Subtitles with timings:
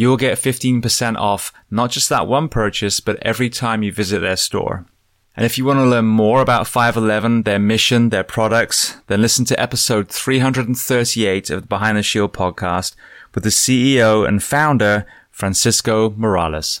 [0.00, 4.20] you will get 15% off not just that one purchase, but every time you visit
[4.20, 4.86] their store.
[5.36, 9.44] And if you want to learn more about 511, their mission, their products, then listen
[9.44, 12.96] to episode 338 of the Behind the Shield podcast
[13.34, 16.80] with the CEO and founder, Francisco Morales.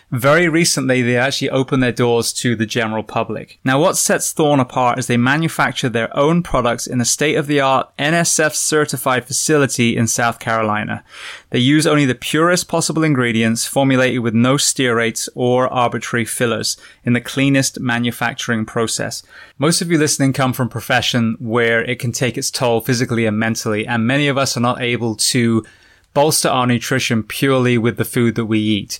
[0.11, 3.59] Very recently, they actually opened their doors to the general public.
[3.63, 8.53] Now, what sets Thorne apart is they manufacture their own products in a state-of-the-art NSF
[8.53, 11.05] certified facility in South Carolina.
[11.51, 17.13] They use only the purest possible ingredients formulated with no stearates or arbitrary fillers in
[17.13, 19.23] the cleanest manufacturing process.
[19.57, 23.39] Most of you listening come from profession where it can take its toll physically and
[23.39, 25.65] mentally, and many of us are not able to
[26.13, 28.99] bolster our nutrition purely with the food that we eat.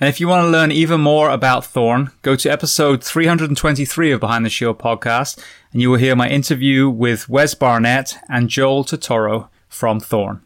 [0.00, 4.18] And if you want to learn even more about Thorne, go to episode 323 of
[4.18, 5.40] Behind the Shield podcast,
[5.72, 10.42] and you will hear my interview with Wes Barnett and Joel Totoro from Thorne.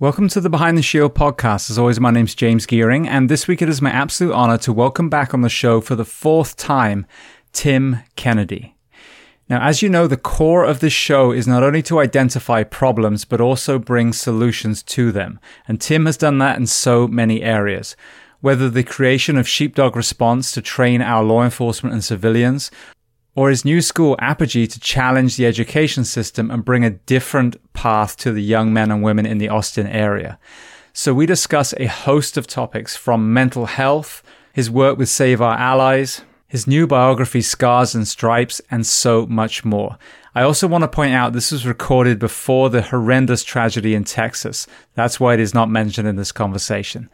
[0.00, 1.70] Welcome to the Behind the Shield podcast.
[1.70, 4.72] As always, my name's James Geering, and this week it is my absolute honor to
[4.72, 7.06] welcome back on the show for the fourth time
[7.52, 8.74] Tim Kennedy.
[9.50, 13.24] Now, as you know, the core of this show is not only to identify problems,
[13.24, 15.40] but also bring solutions to them.
[15.66, 17.96] And Tim has done that in so many areas.
[18.40, 22.70] Whether the creation of Sheepdog Response to train our law enforcement and civilians,
[23.34, 28.16] or his new school Apogee to challenge the education system and bring a different path
[28.18, 30.38] to the young men and women in the Austin area.
[30.92, 35.56] So we discuss a host of topics from mental health, his work with Save Our
[35.56, 39.96] Allies, his new biography, Scars and Stripes, and so much more.
[40.34, 44.66] I also want to point out this was recorded before the horrendous tragedy in Texas.
[44.94, 47.08] That's why it is not mentioned in this conversation.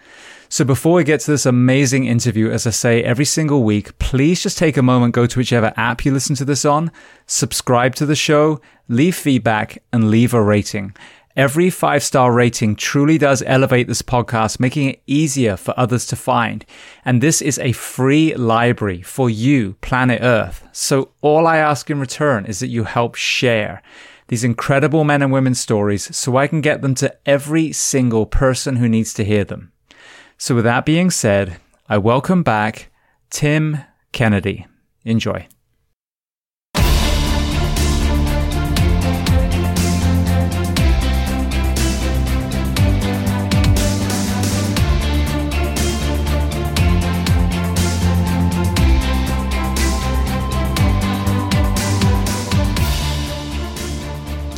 [0.49, 4.43] So before we get to this amazing interview, as I say every single week, please
[4.43, 6.91] just take a moment, go to whichever app you listen to this on,
[7.27, 10.95] subscribe to the show, leave feedback, and leave a rating.
[11.37, 16.17] Every five star rating truly does elevate this podcast, making it easier for others to
[16.17, 16.65] find.
[17.05, 20.67] And this is a free library for you, planet Earth.
[20.73, 23.83] So all I ask in return is that you help share
[24.29, 28.77] these incredible men and women's stories so I can get them to every single person
[28.77, 29.73] who needs to hear them.
[30.39, 32.91] So with that being said, I welcome back
[33.29, 33.77] Tim
[34.13, 34.67] Kennedy.
[35.05, 35.47] Enjoy.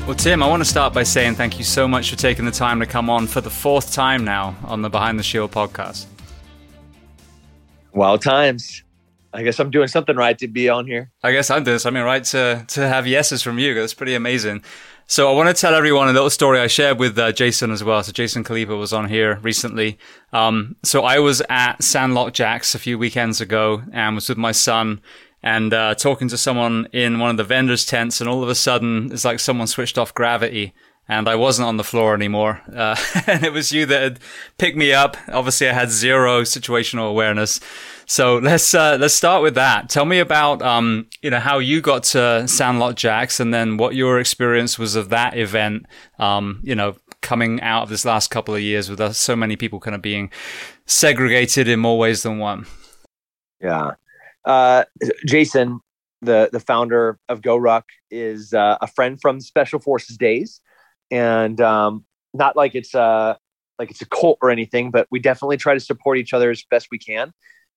[0.09, 2.51] Well, Tim, I want to start by saying thank you so much for taking the
[2.51, 6.07] time to come on for the fourth time now on the Behind the Shield podcast.
[7.93, 8.85] Wild times.
[9.35, 11.11] I guess I'm doing something right to be on here.
[11.23, 13.75] I guess I'm doing something right to to have yeses from you.
[13.75, 14.65] That's pretty amazing.
[15.09, 17.85] So I want to tell everyone a little story I shared with uh, Jason as
[17.85, 18.03] well.
[18.03, 19.99] So Jason Khalipa was on here recently.
[20.33, 24.53] Um, so I was at Sandlot Jax a few weekends ago and was with my
[24.53, 25.03] son
[25.49, 28.55] and uh, talking to someone in one of the vendors' tents, and all of a
[28.55, 30.75] sudden, it's like someone switched off gravity,
[31.09, 32.61] and I wasn't on the floor anymore.
[32.71, 32.97] Uh,
[33.27, 34.21] and it was you that had
[34.59, 35.17] picked me up.
[35.29, 37.61] Obviously, I had zero situational awareness.
[38.05, 39.89] So let's uh, let's start with that.
[39.89, 43.95] Tell me about um, you know how you got to Sandlot Jax, and then what
[43.95, 45.87] your experience was of that event.
[46.19, 49.81] Um, you know, coming out of this last couple of years with so many people
[49.81, 50.31] kind of being
[50.85, 52.67] segregated in more ways than one.
[53.63, 53.93] Yeah.
[54.45, 54.85] Uh,
[55.27, 55.81] Jason,
[56.23, 60.61] the the founder of GoRuck, is uh, a friend from Special Forces days,
[61.11, 62.05] and um,
[62.35, 63.39] not like it's a
[63.79, 66.65] like it's a cult or anything, but we definitely try to support each other as
[66.71, 67.33] best we can,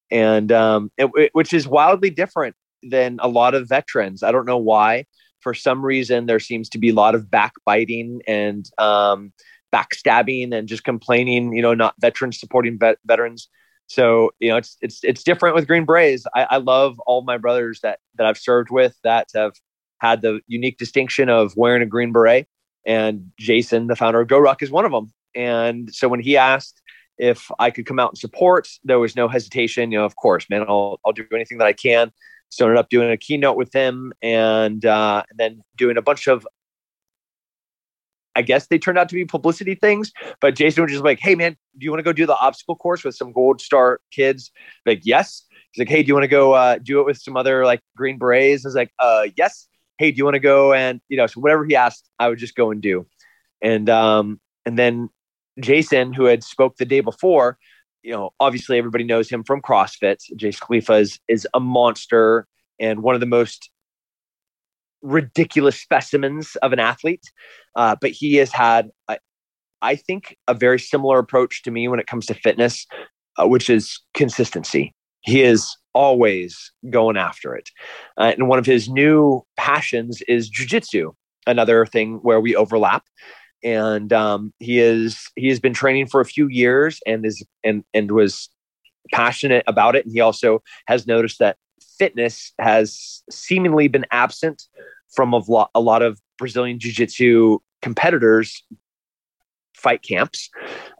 [0.09, 4.23] and um, it, it, which is wildly different than a lot of veterans.
[4.23, 5.05] I don't know why.
[5.41, 9.33] For some reason, there seems to be a lot of backbiting and um,
[9.73, 11.53] backstabbing and just complaining.
[11.53, 13.49] You know, not veterans supporting vet- veterans
[13.91, 16.25] so you know it's it's it's different with green berets.
[16.33, 19.53] I, I, love all my brothers that that i've served with that have
[19.99, 22.47] had the unique distinction of wearing a green beret
[22.85, 26.81] and jason the founder of GoRuck is one of them and so when he asked
[27.17, 29.91] if i could come out and support there was no hesitation.
[29.91, 32.11] You know of course man i'll, I'll do anything that i can.
[32.49, 36.01] So I ended up doing a keynote with him and, uh, and then doing a
[36.01, 36.45] bunch of
[38.35, 40.11] I guess they turned out to be publicity things.
[40.39, 42.75] But Jason was just like, "Hey, man, do you want to go do the obstacle
[42.75, 44.51] course with some Gold Star kids?"
[44.85, 45.43] Like, yes.
[45.71, 47.81] He's like, "Hey, do you want to go uh, do it with some other like
[47.95, 49.67] Green Berets?" I was like, "Uh, yes."
[49.97, 51.27] Hey, do you want to go and you know?
[51.27, 53.05] So whatever he asked, I would just go and do.
[53.61, 55.09] And um, and then
[55.59, 57.57] Jason, who had spoke the day before,
[58.01, 60.17] you know, obviously everybody knows him from CrossFit.
[60.35, 62.47] Jason Khalipa is is a monster
[62.79, 63.69] and one of the most
[65.01, 67.23] ridiculous specimens of an athlete.
[67.75, 69.19] Uh, but he has had, I,
[69.81, 72.85] I, think, a very similar approach to me when it comes to fitness,
[73.37, 74.93] uh, which is consistency.
[75.21, 77.69] He is always going after it.
[78.17, 81.13] Uh, and one of his new passions is jujitsu,
[81.45, 83.03] another thing where we overlap.
[83.63, 87.83] And um, he is he has been training for a few years and is and
[87.93, 88.49] and was
[89.13, 90.05] passionate about it.
[90.05, 91.57] And he also has noticed that
[92.01, 94.63] fitness has seemingly been absent
[95.13, 98.63] from a lot, a lot of Brazilian Jiu Jitsu competitors
[99.75, 100.49] fight camps.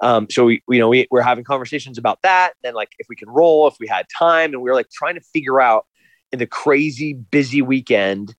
[0.04, 2.54] Um, so we, you know, we, we're having conversations about that.
[2.62, 5.16] Then like if we can roll, if we had time, and we were like trying
[5.16, 5.88] to figure out
[6.32, 8.36] in the crazy busy weekend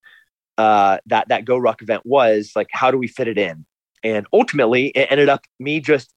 [0.57, 3.67] uh, that that GoRuck event was, like how do we fit it in?
[4.05, 6.15] And ultimately, it ended up me just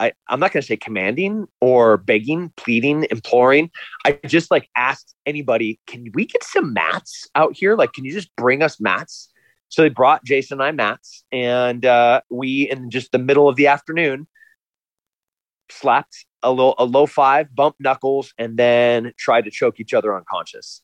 [0.00, 3.70] I, I'm not going to say commanding or begging, pleading, imploring.
[4.06, 7.76] I just like asked anybody, can we get some mats out here?
[7.76, 9.28] Like, can you just bring us mats?
[9.68, 13.54] So they brought Jason and I mats, and uh, we, in just the middle of
[13.54, 14.26] the afternoon,
[15.70, 20.16] slapped a little a low five, bump knuckles, and then tried to choke each other
[20.16, 20.82] unconscious.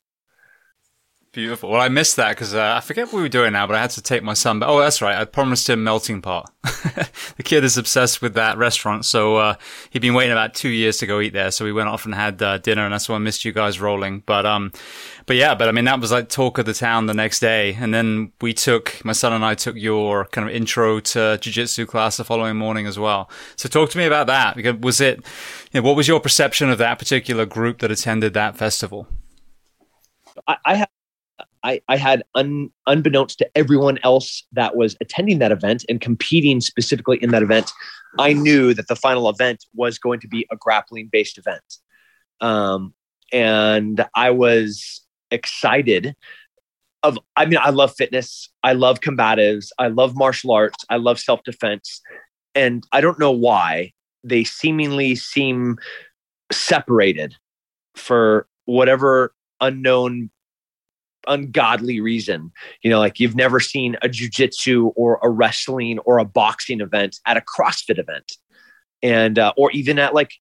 [1.37, 1.69] Beautiful.
[1.69, 3.83] Well, I missed that because uh, I forget what we were doing now, but I
[3.83, 4.59] had to take my son.
[4.59, 5.15] But oh, that's right.
[5.15, 6.51] I promised him melting pot.
[6.65, 9.57] the kid is obsessed with that restaurant, so uh,
[9.91, 11.51] he'd been waiting about two years to go eat there.
[11.51, 13.79] So we went off and had uh, dinner, and that's why I missed you guys
[13.79, 14.23] rolling.
[14.25, 14.73] But um,
[15.27, 17.77] but yeah, but I mean that was like talk of the town the next day,
[17.79, 21.85] and then we took my son and I took your kind of intro to jiu-jitsu
[21.85, 23.29] class the following morning as well.
[23.57, 24.57] So talk to me about that.
[24.57, 25.19] Because was it,
[25.71, 29.07] you know, what was your perception of that particular group that attended that festival?
[30.49, 30.87] I,
[31.67, 36.61] I I, had un, unbeknownst to everyone else that was attending that event and competing
[36.61, 37.73] specifically in that event,
[38.19, 41.79] I knew that the final event was going to be a grappling based event.
[42.41, 42.95] Um,
[43.33, 46.15] and I was excited
[47.03, 51.19] of I mean I love fitness, I love combatives, I love martial arts, I love
[51.19, 52.01] self-defense.
[52.55, 53.93] And I don't know why
[54.25, 55.77] they seemingly seem
[56.51, 57.35] separated
[57.95, 60.31] for whatever unknown
[61.27, 62.53] ungodly reason.
[62.83, 67.19] You know, like you've never seen a jujitsu or a wrestling or a boxing event
[67.27, 68.33] at a CrossFit event,
[69.03, 70.33] and uh, or even at like,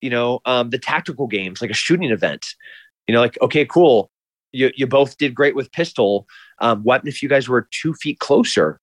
[0.00, 2.46] you know, um, the tactical games, like a shooting event.
[3.06, 4.10] You know, like okay, cool.
[4.52, 6.26] You you both did great with pistol.
[6.60, 8.80] Um, what if you guys were two feet closer?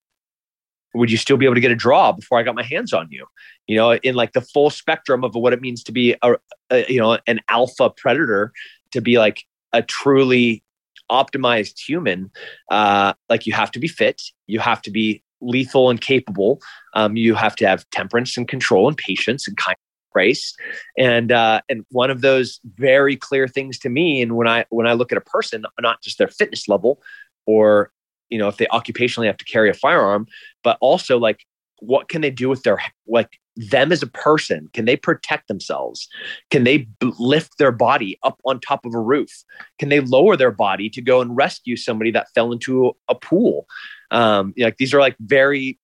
[0.92, 3.06] Would you still be able to get a draw before I got my hands on
[3.10, 3.24] you?
[3.68, 6.34] You know, in like the full spectrum of what it means to be a,
[6.70, 8.52] a you know an alpha predator,
[8.92, 10.62] to be like a truly
[11.10, 12.30] optimized human,
[12.70, 16.60] uh, like you have to be fit, you have to be lethal and capable,
[16.94, 19.80] um, you have to have temperance and control and patience and kindness
[20.12, 20.54] grace.
[20.98, 24.86] And uh, and one of those very clear things to me and when i when
[24.86, 27.00] i look at a person not just their fitness level
[27.46, 27.92] or
[28.28, 30.26] you know if they occupationally have to carry a firearm
[30.62, 31.44] but also like
[31.78, 34.68] what can they do with their like them as a person?
[34.72, 36.08] Can they protect themselves?
[36.50, 39.30] Can they b- lift their body up on top of a roof?
[39.78, 43.66] Can they lower their body to go and rescue somebody that fell into a, pool?
[44.10, 45.78] Um you know, like these are like very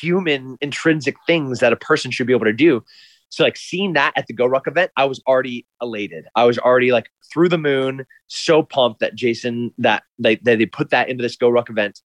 [0.00, 2.84] human intrinsic things that a person should be able to do.
[3.28, 6.26] So like seeing that at the go GORUCK event i was already elated.
[6.36, 10.66] I was already like through the moon so pumped that jason that they, that they
[10.66, 12.00] put that into this go GORUCK event.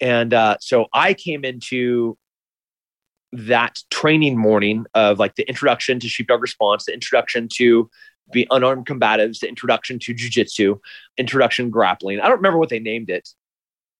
[0.00, 2.18] And uh, so i came into
[3.32, 7.90] that training morning of like the introduction to sheepdog response, the introduction to
[8.32, 10.78] the unarmed combatives, the introduction to jujitsu,
[11.16, 12.20] introduction grappling.
[12.20, 13.28] I don't remember what they named it.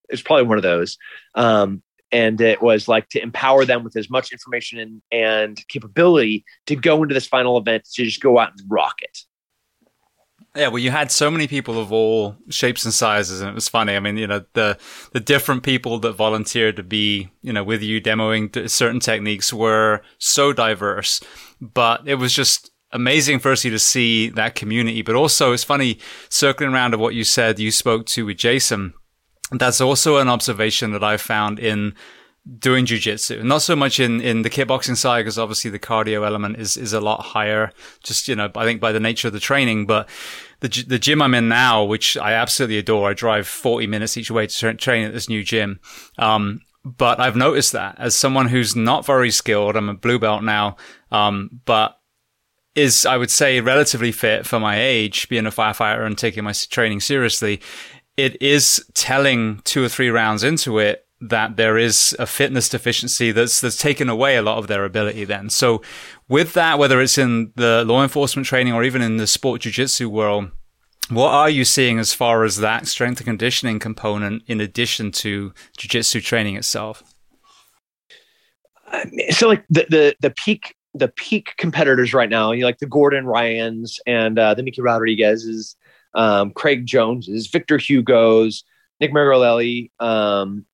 [0.09, 0.99] It's probably one of those.
[1.35, 6.45] Um, and it was like to empower them with as much information and, and capability
[6.67, 9.19] to go into this final event to just go out and rock it.
[10.55, 13.69] Yeah, well, you had so many people of all shapes and sizes, and it was
[13.71, 13.97] funny.
[13.97, 14.79] I mean, you know, the
[15.13, 20.03] the different people that volunteered to be, you know, with you demoing certain techniques were
[20.19, 21.21] so diverse.
[21.61, 25.01] But it was just amazing, firstly, to see that community.
[25.01, 27.59] But also, it's funny circling around of what you said.
[27.59, 28.93] You spoke to with Jason.
[29.53, 31.95] That's also an observation that I found in
[32.59, 33.43] doing jujitsu.
[33.43, 36.93] Not so much in, in the kickboxing side, because obviously the cardio element is, is
[36.93, 37.73] a lot higher,
[38.03, 39.87] just, you know, I think by the nature of the training.
[39.87, 40.09] But
[40.61, 44.31] the, the gym I'm in now, which I absolutely adore, I drive 40 minutes each
[44.31, 45.81] way to train at this new gym.
[46.19, 50.43] Um, but I've noticed that as someone who's not very skilled, I'm a blue belt
[50.43, 50.77] now,
[51.13, 51.99] um, but
[52.75, 56.53] is, I would say, relatively fit for my age, being a firefighter and taking my
[56.53, 57.61] training seriously.
[58.17, 63.31] It is telling two or three rounds into it that there is a fitness deficiency
[63.33, 65.49] that's that's taken away a lot of their ability then.
[65.51, 65.81] So
[66.29, 70.11] with that, whether it's in the law enforcement training or even in the sport jiu-jitsu
[70.11, 70.51] world,
[71.09, 75.53] what are you seeing as far as that strength and conditioning component in addition to
[75.77, 77.03] jiu-jitsu training itself?
[79.31, 82.87] So like the the the peak the peak competitors right now, you know, like the
[82.87, 85.75] Gordon Ryans and uh, the Nicky Rodriguez's,
[86.15, 88.65] um, Craig Jones's, Victor Hugo's,
[89.01, 90.67] Nick Meregali, um,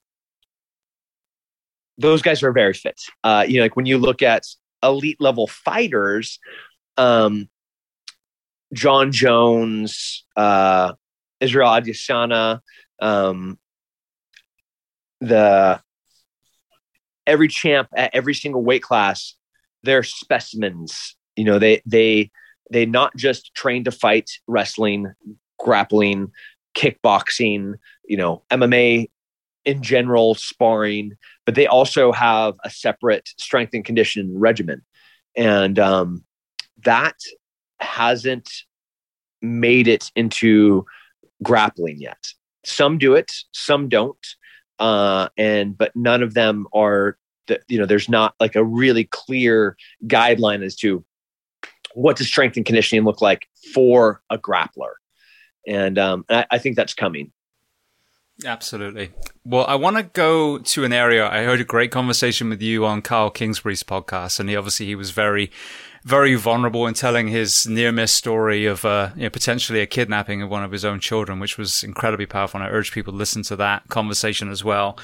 [1.99, 3.01] those guys are very fit.
[3.25, 4.45] Uh, you know, like when you look at
[4.83, 6.39] elite level fighters,
[6.97, 7.49] um,
[8.73, 10.93] Jon Jones, uh,
[11.41, 12.61] Israel Adesanya,
[13.01, 13.59] um,
[15.21, 15.81] the
[17.27, 19.35] every champ at every single weight class,
[19.83, 21.17] they're specimens.
[21.37, 22.31] You know, they they
[22.71, 25.13] they not just train to fight wrestling,
[25.59, 26.33] grappling,
[26.77, 27.75] kickboxing,
[28.05, 29.11] you know, MMA
[29.69, 31.13] in general sparring,
[31.45, 34.81] but they also have a separate strength and conditioning regimen.
[35.37, 36.25] And um,
[36.85, 37.17] that
[37.79, 38.51] hasn't
[39.43, 40.87] made it into
[41.43, 42.29] grappling yet.
[42.65, 44.27] Some do it, some don't.
[44.79, 49.05] Uh, and but none of them are the, you know there's not like a really
[49.05, 51.05] clear guideline as to
[51.95, 54.93] what does strength and conditioning look like for a grappler
[55.67, 57.33] and um, I, I think that's coming
[58.45, 59.11] Absolutely.
[59.45, 61.29] Well, I want to go to an area.
[61.29, 64.95] I heard a great conversation with you on Kyle Kingsbury's podcast, and he obviously he
[64.95, 65.51] was very,
[66.05, 70.41] very vulnerable in telling his near miss story of uh, you know, potentially a kidnapping
[70.41, 72.61] of one of his own children, which was incredibly powerful.
[72.61, 74.97] And I urge people to listen to that conversation as well.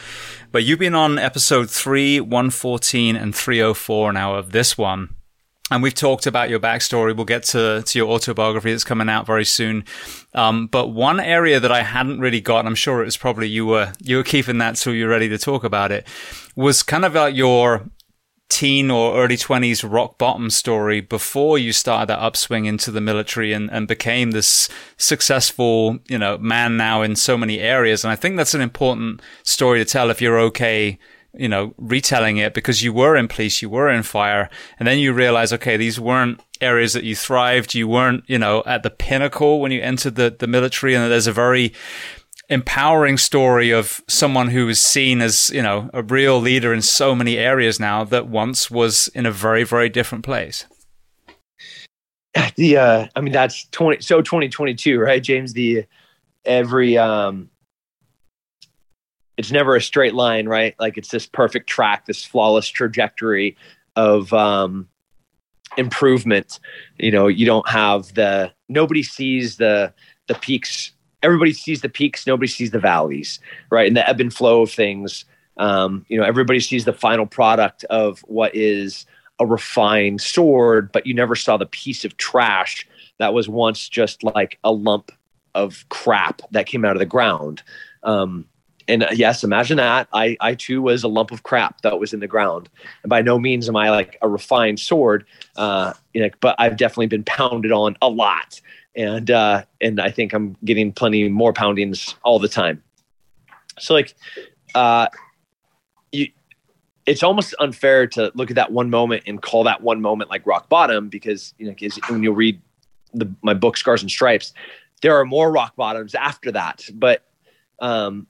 [0.53, 4.79] But you've been on episode three, one fourteen, and three oh four now of this
[4.79, 5.17] one.
[5.71, 7.16] And we've talked about your backstory.
[7.16, 9.85] We'll get to, to your autobiography that's coming out very soon.
[10.35, 13.66] Um, but one area that I hadn't really got, I'm sure it was probably you
[13.66, 16.06] were you were keeping that till you're ready to talk about it,
[16.54, 17.88] was kind of like your
[18.50, 23.52] teen or early 20s rock bottom story before you started that upswing into the military
[23.52, 24.68] and, and became this
[24.99, 28.04] successful, you know, man now in so many areas.
[28.04, 30.99] And I think that's an important story to tell if you're okay
[31.37, 34.49] you know, retelling it because you were in police, you were in fire,
[34.79, 37.75] and then you realize, okay, these weren't areas that you thrived.
[37.75, 40.95] You weren't, you know, at the pinnacle when you entered the, the military.
[40.95, 41.73] And there's a very
[42.49, 47.14] empowering story of someone who is seen as, you know, a real leader in so
[47.14, 50.67] many areas now that once was in a very, very different place.
[52.57, 55.53] The, uh, I mean, that's 20, so 2022, right, James?
[55.53, 55.87] The,
[56.45, 57.49] every, um,
[59.37, 60.75] it's never a straight line, right?
[60.79, 63.57] Like it's this perfect track, this flawless trajectory
[63.97, 64.88] of um,
[65.76, 66.61] improvement.
[66.99, 69.93] You know, you don't have the nobody sees the
[70.29, 70.93] the peaks.
[71.23, 72.26] Everybody sees the peaks.
[72.26, 73.88] Nobody sees the valleys, right?
[73.88, 75.25] And the ebb and flow of things.
[75.57, 79.07] Um, you know, everybody sees the final product of what is
[79.38, 82.87] a refined sword, but you never saw the piece of trash
[83.19, 85.11] that was once just like a lump
[85.55, 87.62] of crap that came out of the ground.
[88.03, 88.47] Um,
[88.88, 90.09] and uh, yes, imagine that.
[90.12, 92.69] I, I too was a lump of crap that was in the ground.
[93.03, 95.25] And by no means am I like a refined sword,
[95.57, 98.61] uh, you know, but I've definitely been pounded on a lot.
[98.97, 102.83] And, uh, and I think I'm getting plenty more poundings all the time.
[103.79, 104.14] So like,
[104.75, 105.09] uh,
[106.12, 106.29] you,
[107.07, 110.47] it's almost unfair to look at that one moment and call that one moment like
[110.47, 111.75] rock bottom because, you know,
[112.09, 112.61] when you read
[113.12, 114.55] the, my book, Scars and Stripes,
[115.03, 116.85] there are more rock bottoms after that.
[116.95, 117.23] But,
[117.81, 118.26] um,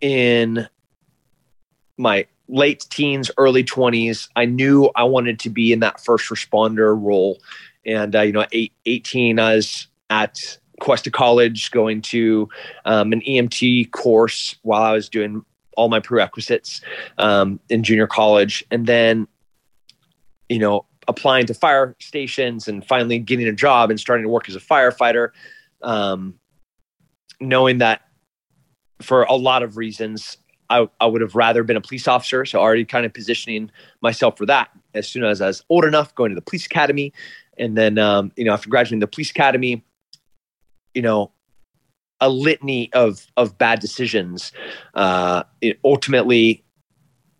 [0.00, 0.68] in
[1.96, 6.98] my late teens, early 20s, I knew I wanted to be in that first responder
[7.00, 7.38] role.
[7.84, 12.48] And, uh, you know, eight, 18, I was at Cuesta College going to
[12.84, 15.44] um, an EMT course while I was doing
[15.76, 16.80] all my prerequisites
[17.18, 18.64] um, in junior college.
[18.70, 19.28] And then,
[20.48, 24.48] you know, applying to fire stations and finally getting a job and starting to work
[24.48, 25.30] as a firefighter,
[25.82, 26.34] um,
[27.40, 28.02] knowing that
[29.00, 30.38] for a lot of reasons.
[30.70, 32.44] I, I would have rather been a police officer.
[32.44, 33.70] So already kind of positioning
[34.02, 37.12] myself for that as soon as I was old enough, going to the police academy.
[37.56, 39.82] And then, um, you know, after graduating the police academy,
[40.94, 41.32] you know,
[42.20, 44.52] a litany of, of bad decisions,
[44.94, 45.44] uh,
[45.84, 46.64] ultimately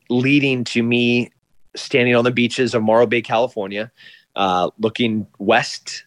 [0.09, 1.31] leading to me
[1.77, 3.90] standing on the beaches of Morro Bay, California,
[4.37, 6.05] uh, looking west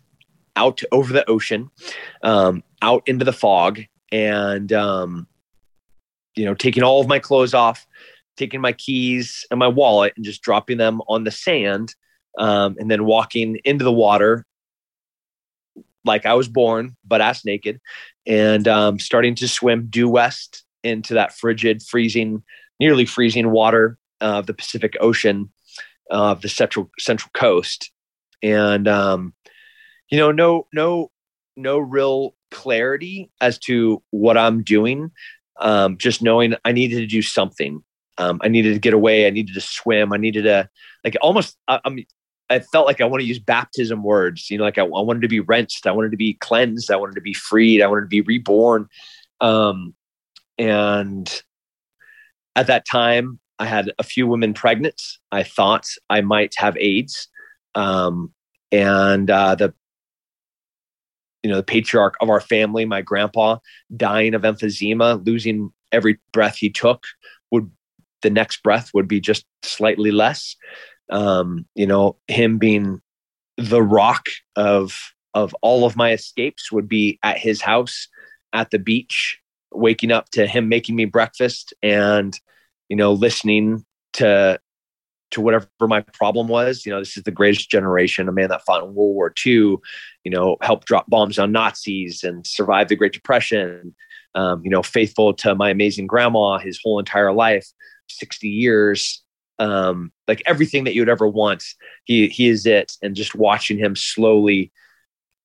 [0.55, 1.69] out over the ocean,
[2.23, 5.27] um, out into the fog, and um,
[6.35, 7.85] you know, taking all of my clothes off,
[8.37, 11.95] taking my keys and my wallet and just dropping them on the sand,
[12.37, 14.45] um, and then walking into the water
[16.03, 17.79] like I was born, but ass naked,
[18.25, 22.43] and um, starting to swim due west into that frigid, freezing,
[22.79, 25.51] nearly freezing water of the Pacific Ocean
[26.09, 27.91] of the central central coast,
[28.41, 29.33] and um,
[30.09, 31.11] you know, no, no,
[31.55, 35.11] no real clarity as to what I'm doing
[35.59, 37.83] um, just knowing I needed to do something.
[38.17, 39.25] Um, I needed to get away.
[39.25, 40.13] I needed to swim.
[40.13, 40.69] I needed to
[41.03, 41.57] like almost.
[41.67, 42.05] I, mean,
[42.49, 44.49] I felt like I want to use baptism words.
[44.49, 45.87] You know, like I, I, wanted to be rinsed.
[45.87, 46.91] I wanted to be cleansed.
[46.91, 47.81] I wanted to be freed.
[47.81, 48.87] I wanted to be reborn.
[49.39, 49.95] Um,
[50.57, 51.41] and
[52.55, 55.01] at that time, I had a few women pregnant.
[55.31, 57.27] I thought I might have AIDS.
[57.75, 58.33] Um,
[58.71, 59.73] and uh, the
[61.43, 63.57] you know the patriarch of our family my grandpa
[63.95, 67.03] dying of emphysema losing every breath he took
[67.51, 67.69] would
[68.21, 70.55] the next breath would be just slightly less.
[71.09, 73.01] Um, you know him being
[73.57, 74.97] the rock of
[75.33, 78.07] of all of my escapes would be at his house
[78.53, 79.39] at the beach
[79.73, 82.39] waking up to him making me breakfast and
[82.89, 84.59] you know listening to
[85.31, 86.85] to whatever my problem was.
[86.85, 89.53] You know, this is the greatest generation, a man that fought in World War II,
[90.23, 93.95] you know, helped drop bombs on Nazis and survived the Great Depression.
[94.35, 97.67] Um, you know, faithful to my amazing grandma his whole entire life,
[98.07, 99.23] 60 years.
[99.59, 101.63] Um, like everything that you'd ever want,
[102.05, 102.93] he he is it.
[103.01, 104.71] And just watching him slowly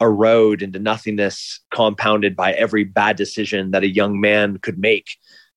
[0.01, 5.09] erode into nothingness, compounded by every bad decision that a young man could make.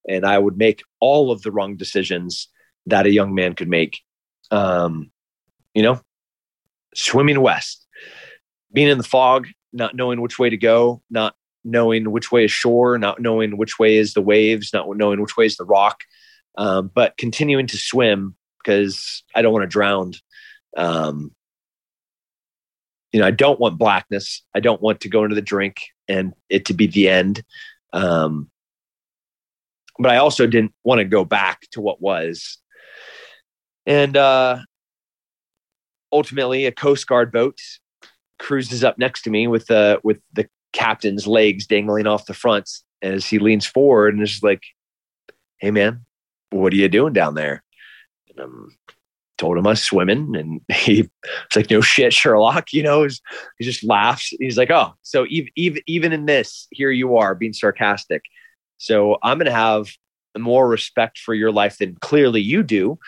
[0.08, 2.48] And I would make all of the wrong decisions
[2.86, 4.00] that a young man could make
[4.52, 5.12] um,
[5.74, 6.02] you know,
[6.94, 7.88] swimming west,
[8.74, 12.52] being in the fog, not knowing which way to go, not knowing which way is
[12.52, 16.04] shore, not knowing which way is the waves, not knowing which way is the rock,
[16.58, 20.14] um, but continuing to swim because I don't want to drown.
[20.78, 21.36] Um,
[23.12, 24.44] you know, I don't want blackness.
[24.56, 27.44] I don't want to go into the drink and it to be the end.
[27.94, 28.50] Um,
[29.98, 32.58] but I also didn't want to go back to what was.
[33.86, 34.60] And uh,
[36.12, 37.60] ultimately, a Coast Guard boat
[38.38, 42.70] cruises up next to me with the with the captain's legs dangling off the front
[43.02, 44.64] as he leans forward and is like,
[45.58, 46.06] "Hey, man,
[46.52, 47.64] what are you doing down there?"
[48.30, 48.78] And I'm
[49.40, 53.08] told him I was swimming, and he was like, "No shit, Sherlock." You know,
[53.58, 54.32] he just laughs.
[54.40, 58.22] He's like, "Oh, so even even even in this, here you are being sarcastic."
[58.78, 59.90] So I'm to have
[60.38, 63.00] more respect for your life than clearly you do.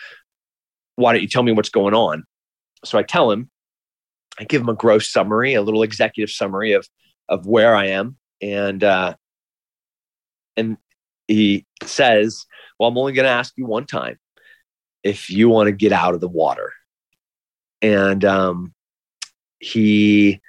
[1.02, 2.24] Why don't you tell me what's going on?
[2.84, 3.50] So I tell him,
[4.38, 6.88] I give him a gross summary, a little executive summary of
[7.28, 9.14] of where I am, and uh,
[10.56, 10.76] and
[11.28, 12.46] he says,
[12.78, 14.18] "Well, I'm only going to ask you one time
[15.02, 16.72] if you want to get out of the water."
[17.80, 18.74] And um,
[19.58, 20.40] he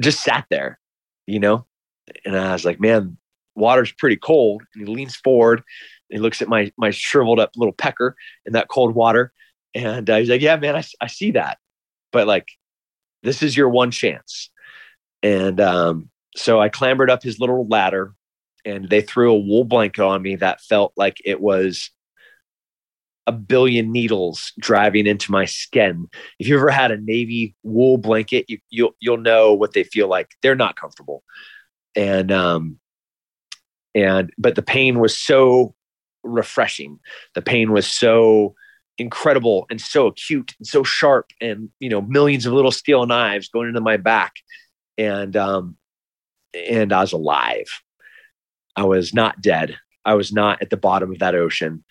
[0.00, 0.78] just sat there,
[1.26, 1.66] you know,
[2.24, 3.16] and I was like, "Man,
[3.54, 5.62] water's pretty cold." And he leans forward,
[6.08, 9.32] he looks at my my shriveled up little pecker in that cold water,
[9.74, 11.58] and uh, he's like, "Yeah, man, I, I see that,
[12.12, 12.48] but like,
[13.22, 14.50] this is your one chance."
[15.22, 18.14] And um, so I clambered up his little ladder,
[18.64, 21.90] and they threw a wool blanket on me that felt like it was
[23.26, 26.08] a billion needles driving into my skin.
[26.38, 30.08] If you ever had a navy wool blanket, you, you'll you'll know what they feel
[30.08, 30.30] like.
[30.42, 31.24] They're not comfortable,
[31.96, 32.78] and um,
[33.94, 35.74] and but the pain was so
[36.26, 36.98] refreshing.
[37.34, 38.54] The pain was so
[38.98, 43.48] incredible and so acute and so sharp, and you know millions of little steel knives
[43.48, 44.34] going into my back,
[44.98, 45.76] and um,
[46.54, 47.66] and I was alive.
[48.76, 49.76] I was not dead.
[50.04, 51.84] I was not at the bottom of that ocean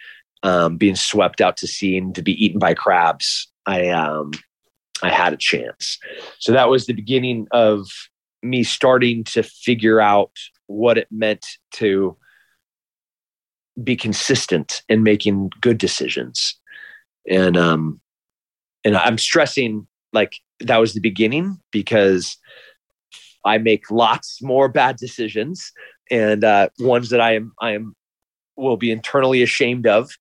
[0.43, 3.51] um, being swept out to sea and to be eaten by crabs.
[3.65, 4.31] I um,
[5.01, 5.97] I had a chance.
[6.39, 7.87] So that was the beginning of
[8.43, 10.31] me starting to figure out
[10.67, 12.15] what it meant to
[13.83, 16.55] be consistent in making good decisions.
[17.29, 17.99] And um
[18.83, 22.37] and I'm stressing like that was the beginning because
[23.43, 25.71] I make lots more bad decisions
[26.09, 27.95] and uh ones that I am I am
[28.55, 30.11] will be internally ashamed of.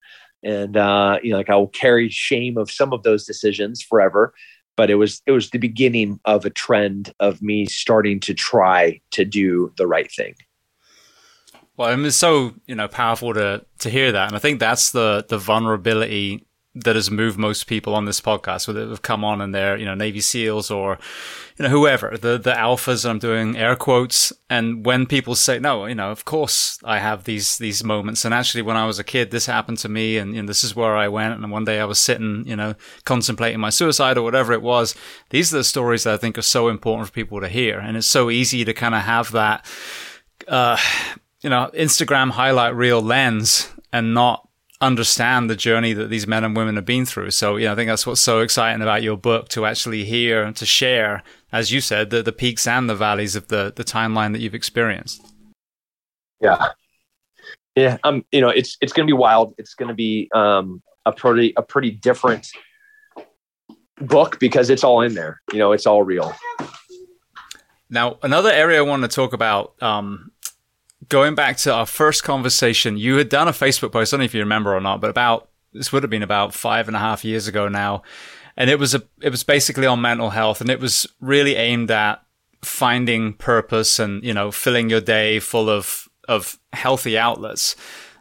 [0.43, 4.35] And uh, you know like i will carry shame of some of those decisions forever.
[4.77, 9.01] But it was it was the beginning of a trend of me starting to try
[9.13, 10.35] to do the right thing
[11.77, 14.61] well I mean, it's so you know powerful to to hear that and i think
[14.61, 19.25] that's the the vulnerability that has moved most people on this podcast, whether they've come
[19.25, 20.99] on and they're, you know, Navy SEALs or,
[21.57, 24.33] you know, whoever, the, the alphas, I'm doing air quotes.
[24.51, 28.25] And when people say, no, you know, of course I have these, these moments.
[28.25, 30.65] And actually, when I was a kid, this happened to me and, you know, this
[30.65, 31.35] is where I went.
[31.35, 34.97] And one day I was sitting, you know, contemplating my suicide or whatever it was.
[35.31, 37.79] These are the stories that I think are so important for people to hear.
[37.79, 39.65] And it's so easy to kind of have that,
[40.49, 40.77] uh,
[41.45, 44.49] you know, Instagram highlight reel lens and not
[44.81, 47.31] understand the journey that these men and women have been through.
[47.31, 50.43] So, you know, I think that's what's so exciting about your book to actually hear
[50.43, 53.85] and to share, as you said, the, the peaks and the valleys of the, the
[53.85, 55.23] timeline that you've experienced.
[56.41, 56.69] Yeah.
[57.77, 57.99] Yeah.
[58.05, 59.55] Um, you know, it's, it's going to be wild.
[59.59, 62.49] It's going to be, um, a pretty, a pretty different
[64.01, 66.35] book because it's all in there, you know, it's all real.
[67.91, 70.33] Now, another area I want to talk about, um,
[71.09, 74.13] going back to our first conversation, you had done a Facebook post.
[74.13, 76.55] I don't know if you remember or not, but about this would have been about
[76.55, 78.03] five and a half years ago now,
[78.57, 81.91] and it was a it was basically on mental health, and it was really aimed
[81.91, 82.23] at
[82.63, 87.77] finding purpose and you know filling your day full of of healthy outlets.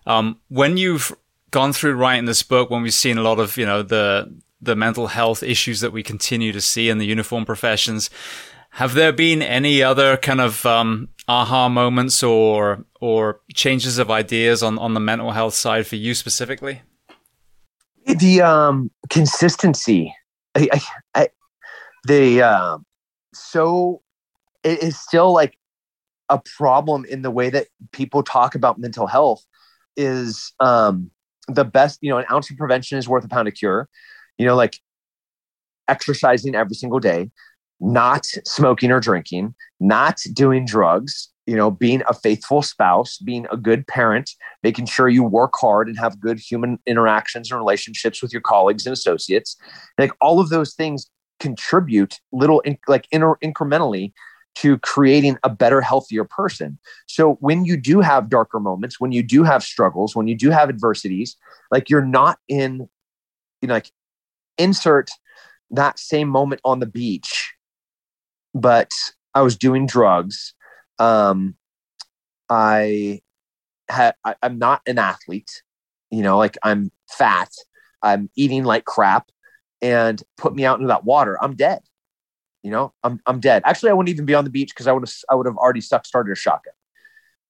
[0.06, 1.16] Um, when you've
[1.52, 4.76] gone through writing this book, when we've seen a lot of you know the the
[4.76, 8.10] mental health issues that we continue to see in the uniform professions,
[8.74, 14.64] have there been any other kind of um, aha moments or or changes of ideas
[14.64, 16.82] on on the mental health side for you specifically?
[18.06, 20.14] The um, consistency,
[20.56, 20.82] I, I,
[21.14, 21.30] I,
[22.06, 22.78] the uh,
[23.34, 24.02] so
[24.64, 25.56] it is still like
[26.30, 29.46] a problem in the way that people talk about mental health.
[29.96, 31.12] Is um,
[31.48, 33.88] the best you know an ounce of prevention is worth a pound of cure.
[34.40, 34.80] You know, like
[35.88, 37.30] exercising every single day
[37.80, 43.58] not smoking or drinking, not doing drugs, you know, being a faithful spouse, being a
[43.58, 44.32] good parent,
[44.64, 48.86] making sure you work hard and have good human interactions and relationships with your colleagues
[48.86, 49.58] and associates.
[49.98, 51.10] Like all of those things
[51.40, 54.14] contribute little like inter- incrementally
[54.56, 56.78] to creating a better healthier person.
[57.08, 60.52] So when you do have darker moments, when you do have struggles, when you do
[60.52, 61.36] have adversities,
[61.72, 62.88] like you're not in
[63.62, 63.92] you know like
[64.58, 65.10] insert
[65.72, 67.53] that same moment on the beach,
[68.54, 68.92] but
[69.34, 70.54] I was doing drugs.
[71.00, 71.56] Um,
[72.50, 73.22] I
[73.90, 75.64] had, I, I'm not an athlete,
[76.12, 77.50] you know, like I'm fat,
[78.02, 79.30] I'm eating like crap,
[79.82, 81.82] and put me out into that water, I'm dead.
[82.64, 83.62] You know, I'm I'm dead.
[83.66, 85.58] Actually, I wouldn't even be on the beach because I would have I would have
[85.58, 86.74] already sucked started a shotgun.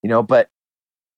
[0.02, 0.50] You know, but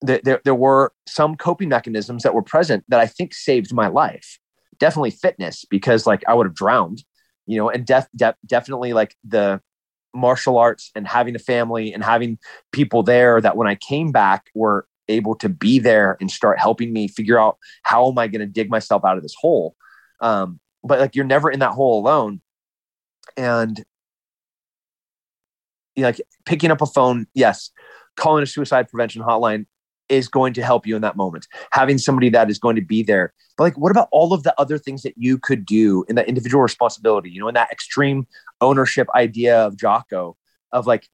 [0.01, 3.87] there, there there were some coping mechanisms that were present that I think saved my
[3.87, 4.37] life.
[4.79, 7.05] Definitely fitness because like I would have drowned.
[7.47, 8.07] You know, and def
[8.45, 9.61] definitely like the
[10.15, 12.37] martial arts and having a family and having
[12.71, 16.91] people there that when I came back were able to be there and start helping
[16.91, 19.75] me figure out how am I going to dig myself out of this hole.
[20.21, 22.41] Um, but like you're never in that hole alone.
[23.37, 23.83] And
[25.95, 27.71] you know, like picking up a phone, yes,
[28.15, 29.65] calling a suicide prevention hotline
[30.09, 31.47] is going to help you in that moment.
[31.71, 33.33] Having somebody that is going to be there.
[33.57, 36.27] But like, what about all of the other things that you could do in that
[36.27, 38.27] individual responsibility, you know, in that extreme
[38.61, 40.37] ownership idea of Jocko
[40.71, 41.07] of like,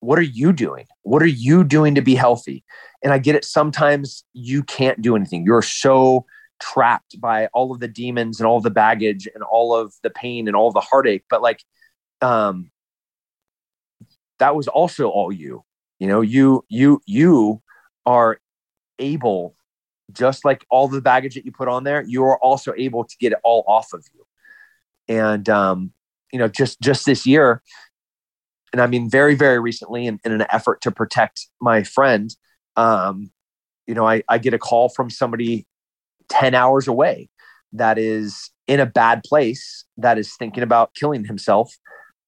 [0.00, 0.86] what are you doing?
[1.02, 2.64] What are you doing to be healthy?
[3.02, 3.44] And I get it.
[3.44, 5.44] Sometimes you can't do anything.
[5.44, 6.24] You're so
[6.58, 10.10] trapped by all of the demons and all of the baggage and all of the
[10.10, 11.24] pain and all of the heartache.
[11.28, 11.62] But like,
[12.22, 12.70] um,
[14.38, 15.64] that was also all you.
[15.98, 17.62] You know, you you you
[18.06, 18.40] are
[18.98, 19.54] able,
[20.12, 23.16] just like all the baggage that you put on there, you are also able to
[23.20, 24.26] get it all off of you.
[25.14, 25.92] And um,
[26.32, 27.62] you know, just just this year,
[28.72, 32.34] and I mean very, very recently in, in an effort to protect my friend,
[32.76, 33.30] um,
[33.86, 35.66] you know, I, I get a call from somebody
[36.28, 37.28] 10 hours away
[37.72, 41.74] that is in a bad place that is thinking about killing himself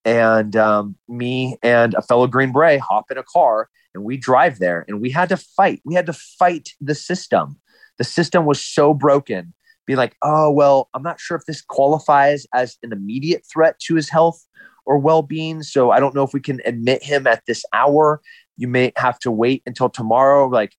[0.05, 4.59] and um, me and a fellow green beret hop in a car and we drive
[4.59, 5.81] there and we had to fight.
[5.85, 7.61] We had to fight the system.
[7.99, 9.55] The system was so broken.
[9.85, 13.97] Be like oh well i'm not sure if this qualifies as an immediate threat to
[13.97, 14.47] his health
[14.87, 18.21] or well-being so i don't know if we can admit him at this hour.
[18.57, 20.47] You may have to wait until tomorrow.
[20.47, 20.77] Like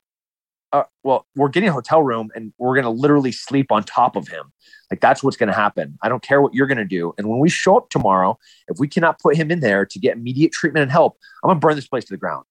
[0.73, 4.15] uh, well, we're getting a hotel room and we're going to literally sleep on top
[4.15, 4.51] of him.
[4.89, 5.97] Like that's what's going to happen.
[6.01, 7.13] I don't care what you're going to do.
[7.17, 10.17] And when we show up tomorrow, if we cannot put him in there to get
[10.17, 12.45] immediate treatment and help, I'm going to burn this place to the ground.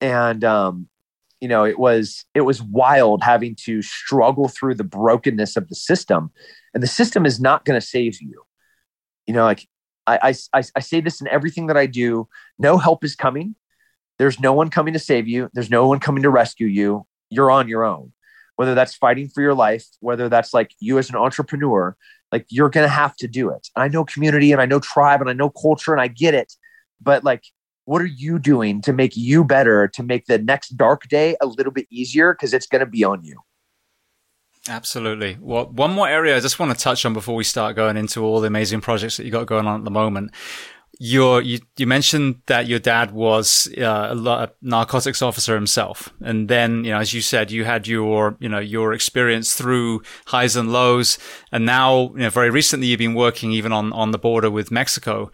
[0.00, 0.88] And, um,
[1.40, 5.74] you know, it was, it was wild having to struggle through the brokenness of the
[5.74, 6.30] system
[6.72, 8.42] and the system is not going to save you.
[9.26, 9.68] You know, like
[10.06, 12.26] I, I, I say this in everything that I do,
[12.58, 13.54] no help is coming.
[14.18, 15.50] There's no one coming to save you.
[15.52, 18.12] There's no one coming to rescue you you're on your own.
[18.56, 21.96] Whether that's fighting for your life whether that's like you as an entrepreneur
[22.30, 23.68] like you're gonna have to do it.
[23.74, 26.52] I know community and i know tribe and i know culture and i get it
[27.00, 27.44] but like
[27.90, 31.46] what are you doing to make you better to make the next dark day a
[31.46, 32.32] little bit easier?
[32.32, 33.40] Because it's going to be on you.
[34.68, 35.38] Absolutely.
[35.40, 38.22] Well, one more area I just want to touch on before we start going into
[38.22, 40.30] all the amazing projects that you got going on at the moment
[41.02, 46.84] your you, you mentioned that your dad was uh, a, narcotics officer himself, and then
[46.84, 50.70] you know, as you said, you had your you know your experience through highs and
[50.70, 51.18] lows,
[51.50, 54.70] and now you know very recently you've been working even on on the border with
[54.70, 55.30] Mexico.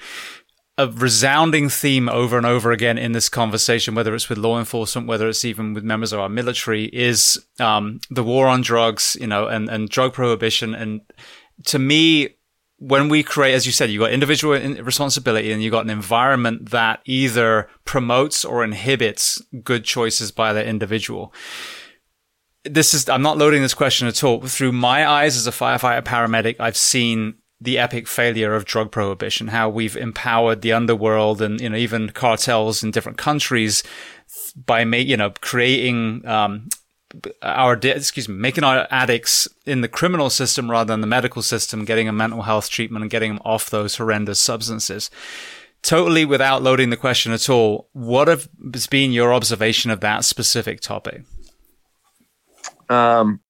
[0.79, 5.09] A resounding theme over and over again in this conversation, whether it's with law enforcement,
[5.09, 9.27] whether it's even with members of our military, is um, the war on drugs, you
[9.27, 10.77] know, and and drug prohibition.
[10.77, 11.01] And
[11.65, 12.36] to me,
[12.79, 16.71] when we create, as you said, you've got individual responsibility and you've got an environment
[16.71, 21.33] that either promotes or inhibits good choices by the individual.
[22.65, 24.43] This is, I'm not loading this question at all.
[24.43, 29.49] Through my eyes as a firefighter paramedic, I've seen the epic failure of drug prohibition,
[29.49, 33.83] how we've empowered the underworld and, you know, even cartels in different countries
[34.55, 36.69] by, you know, creating, um,
[37.43, 41.85] our excuse me making our addicts in the criminal system rather than the medical system
[41.85, 45.11] getting a mental health treatment and getting them off those horrendous substances.
[45.83, 48.49] Totally without loading the question at all what has
[48.89, 51.23] been your observation of that specific topic?
[52.89, 53.41] Um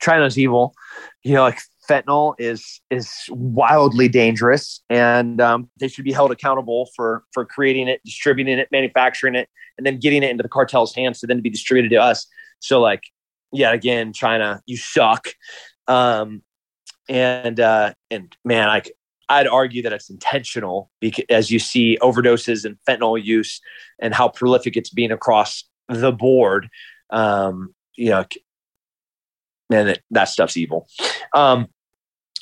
[0.00, 0.74] china's evil.
[1.22, 1.60] You know like
[1.90, 7.88] fentanyl is is wildly dangerous and um, they should be held accountable for for creating
[7.88, 11.40] it distributing it manufacturing it and then getting it into the cartel's hands to then
[11.40, 12.26] be distributed to us
[12.60, 13.02] so like,
[13.52, 15.28] yeah, again, China, you suck.
[15.88, 16.42] Um,
[17.08, 18.92] and uh, and man, like
[19.28, 23.60] I'd argue that it's intentional because as you see overdoses and fentanyl use
[23.98, 26.68] and how prolific it's being across the board.
[27.10, 28.24] Um, you know,
[29.68, 30.88] man, it, that stuff's evil.
[31.34, 31.66] Um,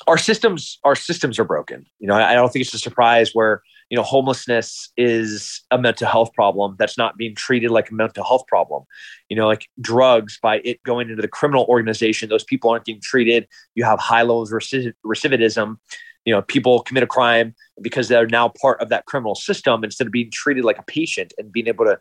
[0.07, 1.85] our systems, our systems are broken.
[1.99, 5.77] You know, I, I don't think it's a surprise where you know homelessness is a
[5.77, 8.83] mental health problem that's not being treated like a mental health problem.
[9.29, 13.01] You know like drugs by it going into the criminal organization those people aren't being
[13.01, 13.47] treated.
[13.75, 15.77] You have high levels of recidivism.
[16.25, 19.83] You know people commit a crime because they're now part of that criminal system.
[19.83, 21.99] Instead of being treated like a patient and being able to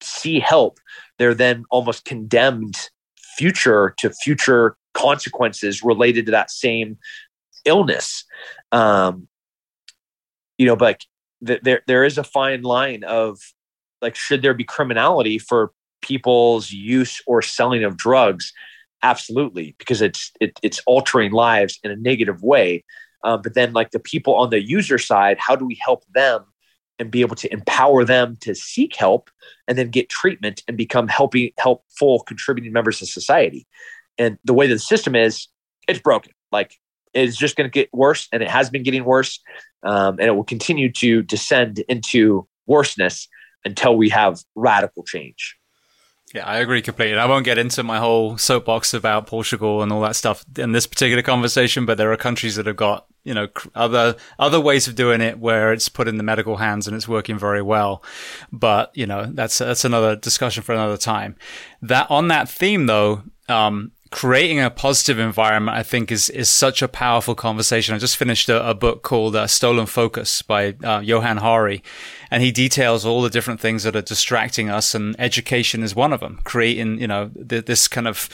[0.00, 0.78] see help
[1.18, 6.98] they're then almost condemned future to future consequences related to that same
[7.64, 8.24] illness.
[8.70, 9.28] Um
[10.58, 11.04] you know but
[11.44, 13.38] there there is a fine line of
[14.00, 18.52] like should there be criminality for people's use or selling of drugs?
[19.02, 22.84] Absolutely because it's it, it's altering lives in a negative way.
[23.22, 26.44] Um, but then like the people on the user side how do we help them
[26.98, 29.30] and be able to empower them to seek help
[29.66, 33.66] and then get treatment and become helping helpful contributing members of society?
[34.18, 35.48] And the way that the system is
[35.88, 36.32] it's broken.
[36.52, 36.78] Like
[37.14, 39.40] it's just going to get worse and it has been getting worse
[39.84, 43.28] um, and it will continue to descend into worseness
[43.64, 45.56] until we have radical change.
[46.34, 47.16] Yeah, I agree completely.
[47.16, 50.84] I won't get into my whole soapbox about Portugal and all that stuff in this
[50.84, 53.46] particular conversation, but there are countries that have got, you know,
[53.76, 57.06] other, other ways of doing it where it's put in the medical hands and it's
[57.06, 58.02] working very well.
[58.50, 61.36] But, you know, that's, that's another discussion for another time.
[61.82, 66.82] That on that theme though, um, creating a positive environment, I think, is is such
[66.82, 67.96] a powerful conversation.
[67.96, 71.82] I just finished a, a book called uh, Stolen Focus by uh, Johann Hari,
[72.30, 76.12] and he details all the different things that are distracting us, and education is one
[76.12, 76.38] of them.
[76.44, 78.28] Creating, you know, th- this kind of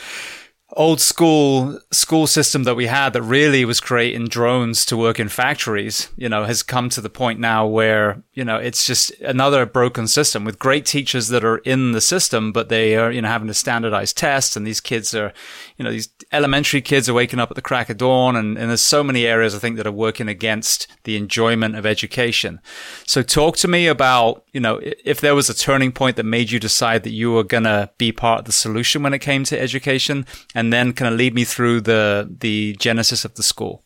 [0.74, 5.28] old school school system that we had that really was creating drones to work in
[5.28, 9.66] factories, you know, has come to the point now where, you know, it's just another
[9.66, 13.28] broken system with great teachers that are in the system, but they are, you know,
[13.28, 15.32] having to standardize tests and these kids are,
[15.76, 18.68] you know, these elementary kids are waking up at the crack of dawn and, and
[18.68, 22.60] there's so many areas I think that are working against the enjoyment of education.
[23.06, 26.52] So talk to me about, you know, if there was a turning point that made
[26.52, 29.42] you decide that you were going to be part of the solution when it came
[29.44, 30.26] to education
[30.60, 33.82] and then kind of lead me through the the genesis of the school.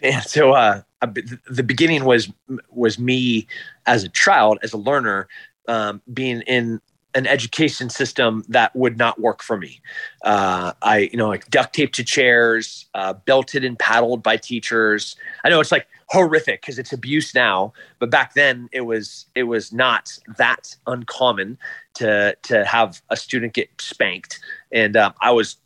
[0.00, 0.82] And so uh,
[1.50, 2.32] the beginning was
[2.70, 3.48] was me
[3.84, 5.26] as a child, as a learner,
[5.66, 6.80] um, being in
[7.14, 9.80] an education system that would not work for me.
[10.24, 15.16] Uh, I, you know, like duct taped to chairs, uh, belted and paddled by teachers.
[15.44, 19.44] I know it's like horrific because it's abuse now, but back then it was it
[19.44, 21.58] was not that uncommon
[21.94, 24.40] to to have a student get spanked,
[24.72, 25.56] and um, I was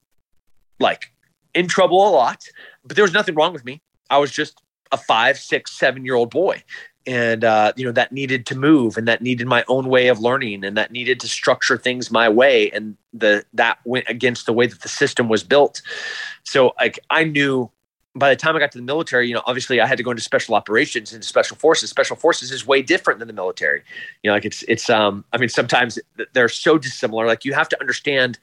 [0.81, 1.13] like
[1.55, 2.45] in trouble a lot.
[2.85, 3.81] But there was nothing wrong with me.
[4.11, 6.63] I was just a five, six, seven year old boy,
[7.09, 10.21] and uh, you know that needed to move and that needed my own way of
[10.21, 14.53] learning and that needed to structure things my way and the that went against the
[14.53, 15.81] way that the system was built
[16.44, 17.71] so like i knew
[18.14, 20.11] by the time I got to the military, you know, obviously I had to go
[20.11, 21.88] into special operations and special forces.
[21.90, 23.83] Special forces is way different than the military.
[24.23, 25.99] You know, like it's it's um I mean sometimes
[26.33, 27.27] they're so dissimilar.
[27.27, 28.38] Like you have to understand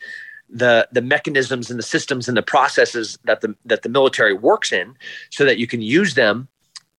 [0.49, 4.71] the the mechanisms and the systems and the processes that the that the military works
[4.71, 4.95] in
[5.29, 6.47] so that you can use them.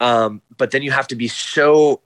[0.01, 2.01] Um, but then you have to be so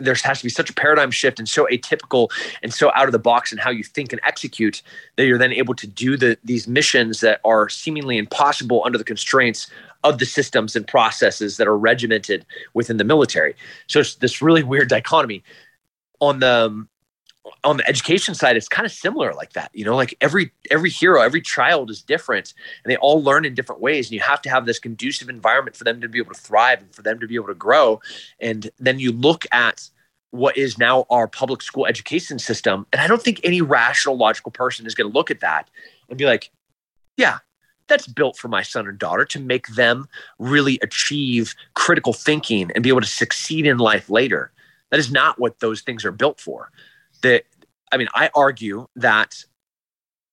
[0.00, 2.30] there has to be such a paradigm shift and so atypical
[2.62, 4.82] and so out of the box in how you think and execute
[5.16, 9.04] that you're then able to do the these missions that are seemingly impossible under the
[9.04, 9.70] constraints
[10.02, 13.54] of the systems and processes that are regimented within the military.
[13.86, 15.42] So it's this really weird dichotomy.
[16.20, 16.86] On the
[17.64, 19.70] on the education side, it's kind of similar like that.
[19.72, 23.54] You know, like every every hero, every child is different, and they all learn in
[23.54, 24.06] different ways.
[24.06, 26.80] And you have to have this conducive environment for them to be able to thrive
[26.80, 28.00] and for them to be able to grow.
[28.40, 29.88] And then you look at
[30.30, 34.52] what is now our public school education system, and I don't think any rational, logical
[34.52, 35.70] person is going to look at that
[36.08, 36.50] and be like,
[37.16, 37.38] "Yeah,
[37.88, 42.82] that's built for my son and daughter to make them really achieve critical thinking and
[42.82, 44.52] be able to succeed in life later.
[44.90, 46.70] That is not what those things are built for.
[47.22, 47.44] That
[47.92, 49.44] I mean, I argue that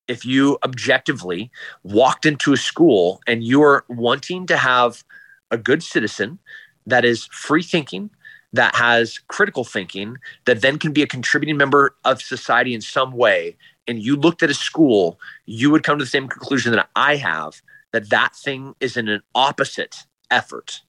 [0.07, 1.51] if you objectively
[1.83, 5.03] walked into a school and you're wanting to have
[5.51, 6.39] a good citizen
[6.85, 8.09] that is free thinking,
[8.53, 13.11] that has critical thinking, that then can be a contributing member of society in some
[13.11, 16.89] way, and you looked at a school, you would come to the same conclusion that
[16.95, 17.61] I have
[17.93, 20.81] that that thing is in an opposite effort,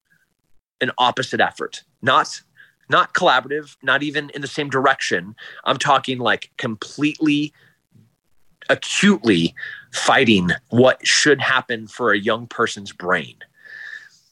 [0.80, 2.42] an opposite effort, not
[2.88, 5.34] not collaborative, not even in the same direction.
[5.64, 7.52] I'm talking like completely
[8.70, 9.54] acutely
[9.92, 13.36] fighting what should happen for a young person's brain.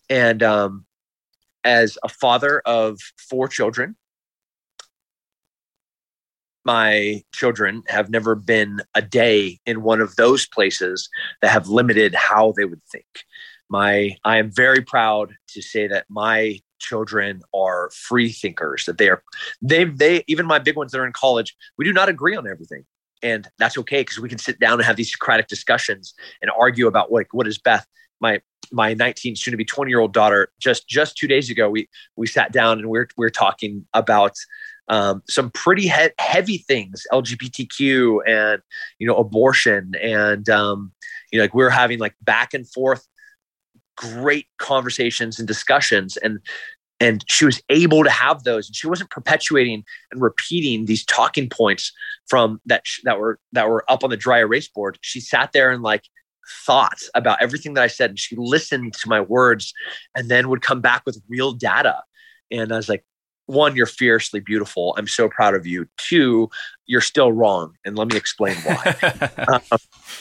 [0.08, 0.84] And um,
[1.64, 3.96] as a father of four children,
[6.64, 11.08] my children have never been a day in one of those places
[11.40, 13.06] that have limited how they would think.
[13.68, 19.08] my I am very proud to say that my children are free thinkers that they
[19.08, 19.22] are
[19.62, 22.46] they they even my big ones that are in college we do not agree on
[22.46, 22.84] everything.
[23.22, 26.86] And that's okay because we can sit down and have these Socratic discussions and argue
[26.86, 27.86] about like what is Beth?
[28.20, 28.40] My
[28.72, 31.88] my 19 soon to be 20 year old daughter just just two days ago we
[32.16, 34.34] we sat down and we we're we are talking about
[34.88, 38.62] um, some pretty he- heavy things lgbtq and
[38.98, 40.92] you know abortion and um,
[41.30, 43.06] you know like we we're having like back and forth
[43.96, 46.40] great conversations and discussions and
[46.98, 51.48] and she was able to have those and she wasn't perpetuating and repeating these talking
[51.48, 51.92] points
[52.26, 54.98] from that that were that were up on the dry erase board.
[55.02, 56.04] She sat there and like
[56.64, 59.74] thought about everything that i said and she listened to my words
[60.14, 62.02] and then would come back with real data.
[62.50, 63.04] And i was like
[63.46, 64.94] one you're fiercely beautiful.
[64.98, 65.86] I'm so proud of you.
[65.96, 66.50] Two
[66.86, 68.94] you're still wrong and let me explain why.
[69.48, 69.60] Um,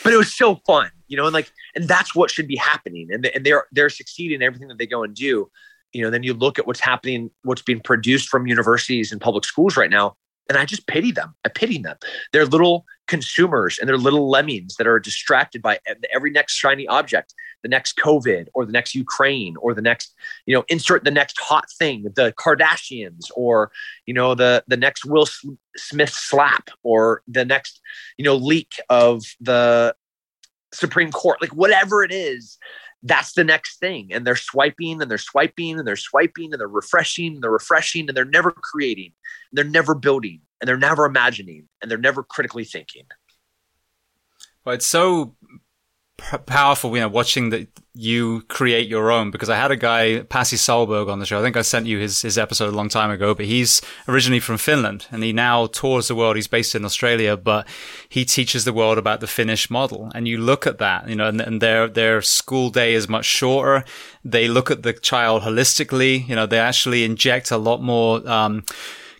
[0.04, 3.08] but it was so fun you know and like and that's what should be happening
[3.12, 5.50] and, and they're they're succeeding in everything that they go and do.
[5.94, 9.46] You know then you look at what's happening what's being produced from universities and public
[9.46, 10.16] schools right now
[10.50, 11.34] and i just pity them.
[11.44, 11.98] I pity them.
[12.32, 15.80] They're little consumers and they're little lemmings that are distracted by
[16.14, 20.14] every next shiny object the next covid or the next ukraine or the next
[20.46, 23.72] you know insert the next hot thing the kardashians or
[24.06, 25.28] you know the the next will
[25.76, 27.80] smith slap or the next
[28.18, 29.96] you know leak of the
[30.74, 32.58] supreme court like whatever it is
[33.06, 34.10] that's the next thing.
[34.12, 38.08] And they're swiping and they're swiping and they're swiping and they're refreshing and they're refreshing
[38.10, 39.14] and they're never creating.
[39.54, 43.04] They're never building and they're never imagining and they're never critically thinking.
[44.66, 45.36] Well, it's so
[46.18, 50.20] p- powerful, you know, watching that you create your own because I had a guy,
[50.24, 51.40] Pasi Sahlberg on the show.
[51.40, 54.42] I think I sent you his, his episode a long time ago, but he's originally
[54.42, 56.36] from Finland and he now tours the world.
[56.36, 57.66] He's based in Australia, but
[58.10, 60.12] he teaches the world about the Finnish model.
[60.14, 63.26] And you look at that, you know, and, and their, their school day is much
[63.26, 63.86] shorter.
[64.26, 66.28] They look at the child holistically.
[66.28, 68.66] You know, they actually inject a lot more, um,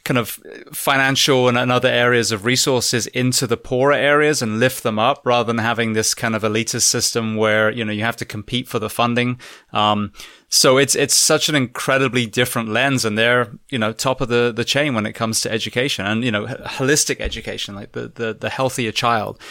[0.06, 0.40] kind of
[0.72, 5.22] financial and, and other areas of resources into the poorer areas and lift them up
[5.26, 8.68] rather than having this kind of elitist system where, you know, you have to compete
[8.68, 9.40] for the funding.
[9.74, 10.14] Um,
[10.48, 14.54] so it's, it's such an incredibly different lens and they're, you know, top of the,
[14.56, 18.38] the chain when it comes to education and, you know, holistic education, like the, the,
[18.40, 19.42] the healthier child.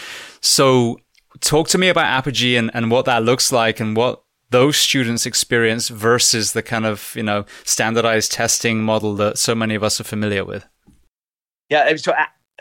[0.41, 0.99] So
[1.41, 5.27] talk to me about Apogee and, and what that looks like and what those students
[5.27, 10.01] experience versus the kind of you know standardized testing model that so many of us
[10.01, 10.67] are familiar with?
[11.69, 12.13] Yeah so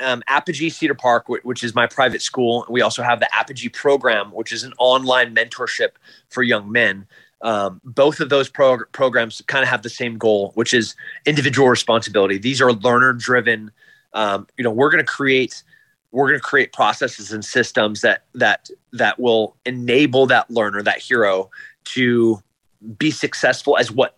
[0.02, 4.32] um, apogee cedar park which is my private school we also have the apogee program
[4.32, 5.92] which is an online mentorship
[6.30, 7.06] for young men.
[7.42, 11.68] Um, both of those prog- programs kind of have the same goal which is individual
[11.68, 12.38] responsibility.
[12.38, 13.72] These are learner driven
[14.14, 15.64] um, you know we're going to create
[16.14, 21.00] we're going to create processes and systems that that that will enable that learner that
[21.00, 21.50] hero
[21.86, 22.42] to
[22.98, 24.18] be successful as what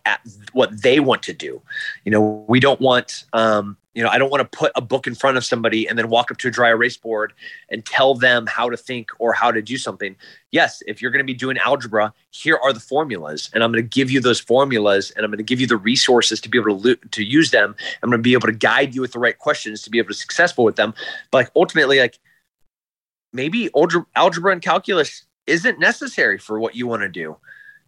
[0.52, 1.62] what they want to do.
[2.04, 5.06] You know, we don't want um, you know, I don't want to put a book
[5.06, 7.32] in front of somebody and then walk up to a dry erase board
[7.70, 10.14] and tell them how to think or how to do something.
[10.50, 13.82] Yes, if you're going to be doing algebra, here are the formulas, and I'm going
[13.82, 16.58] to give you those formulas, and I'm going to give you the resources to be
[16.58, 17.74] able to to use them.
[18.02, 20.08] I'm going to be able to guide you with the right questions to be able
[20.08, 20.92] to be successful with them.
[21.30, 22.18] But like ultimately, like
[23.32, 23.70] maybe
[24.14, 27.38] algebra and calculus isn't necessary for what you want to do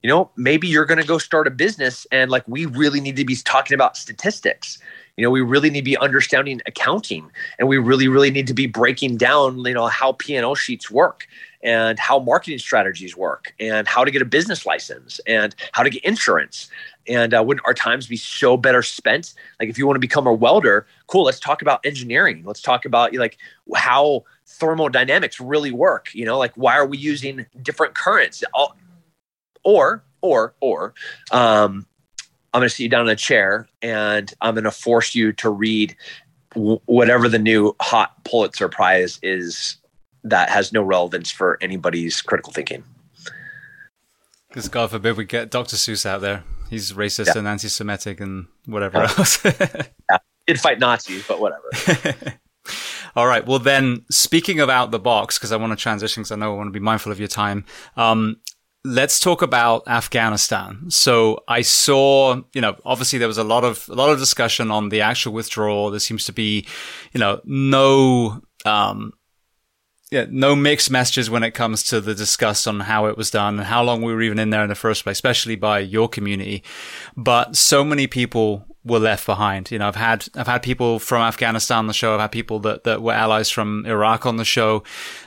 [0.02, 3.16] you know maybe you're going to go start a business and like we really need
[3.16, 4.78] to be talking about statistics.
[5.16, 8.54] You know we really need to be understanding accounting and we really really need to
[8.54, 11.26] be breaking down you know how p&l sheets work
[11.62, 15.90] and how marketing strategies work and how to get a business license and how to
[15.90, 16.70] get insurance.
[17.08, 19.34] And uh, wouldn't our times be so better spent?
[19.58, 22.42] Like if you want to become a welder cool let's talk about engineering.
[22.44, 23.38] Let's talk about like
[23.74, 26.14] how thermodynamics really work.
[26.14, 28.44] You know like why are we using different currents?
[28.54, 28.76] All
[29.64, 30.94] or, or, or,
[31.30, 31.86] um,
[32.52, 35.32] I'm going to sit you down in a chair and I'm going to force you
[35.34, 35.94] to read
[36.54, 39.76] w- whatever the new hot Pulitzer Prize is
[40.24, 42.84] that has no relevance for anybody's critical thinking.
[44.48, 45.76] Because God forbid we get Dr.
[45.76, 46.42] Seuss out there.
[46.70, 47.38] He's racist yeah.
[47.38, 49.14] and anti-Semitic and whatever yeah.
[49.18, 49.44] else.
[49.44, 50.18] yeah.
[50.46, 51.70] Did fight Nazis, but whatever.
[53.16, 53.46] All right.
[53.46, 56.54] Well, then, speaking of out the box, because I want to transition, because I know
[56.54, 57.64] I want to be mindful of your time.
[57.96, 58.36] Um,
[58.88, 60.90] let's talk about Afghanistan.
[60.90, 64.70] So I saw, you know, obviously there was a lot of a lot of discussion
[64.70, 65.90] on the actual withdrawal.
[65.90, 66.66] There seems to be,
[67.12, 69.12] you know, no um
[70.10, 73.58] yeah, no mixed messages when it comes to the discuss on how it was done
[73.58, 76.08] and how long we were even in there in the first place, especially by your
[76.08, 76.64] community.
[77.14, 79.70] But so many people were left behind.
[79.70, 82.14] You know, I've had I've had people from Afghanistan on the show.
[82.14, 84.82] I've had people that that were allies from Iraq on the show.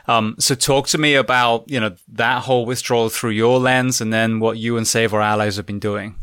[0.07, 4.11] Um, so talk to me about you know that whole withdrawal through your lens, and
[4.11, 6.15] then what you and Save Our Allies have been doing.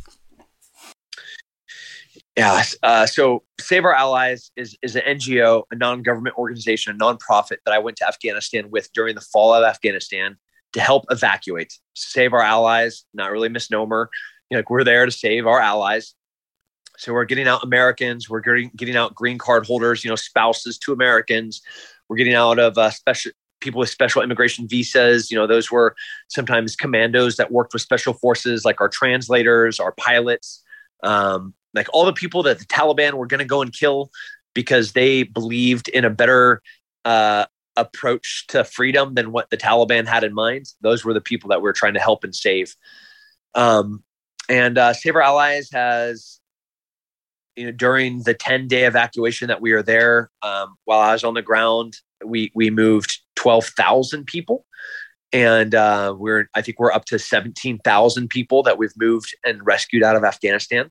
[2.38, 2.62] Yeah.
[2.84, 7.56] Uh, so Save Our Allies is, is an NGO, a non government organization, a nonprofit
[7.64, 10.36] that I went to Afghanistan with during the fall of Afghanistan
[10.72, 11.72] to help evacuate.
[11.94, 14.08] Save Our Allies, not really misnomer.
[14.50, 16.14] You know, like we're there to save our allies.
[16.98, 20.78] So we're getting out Americans, we're getting, getting out green card holders, you know, spouses
[20.78, 21.62] to Americans.
[22.08, 25.30] We're getting out of uh, special people with special immigration visas.
[25.30, 25.94] You know, those were
[26.28, 30.62] sometimes commandos that worked with special forces, like our translators, our pilots.
[31.02, 34.10] Um, like all the people that the Taliban were going to go and kill
[34.54, 36.62] because they believed in a better
[37.04, 37.46] uh,
[37.76, 40.66] approach to freedom than what the Taliban had in mind.
[40.80, 42.74] Those were the people that we are trying to help and save.
[43.54, 44.02] Um,
[44.48, 46.40] and uh, Save Our Allies has,
[47.58, 51.24] you know, during the 10 day evacuation that we were there, um, while I was
[51.24, 54.64] on the ground, we, we moved 12,000 people.
[55.32, 60.04] And uh, we're, I think we're up to 17,000 people that we've moved and rescued
[60.04, 60.90] out of Afghanistan.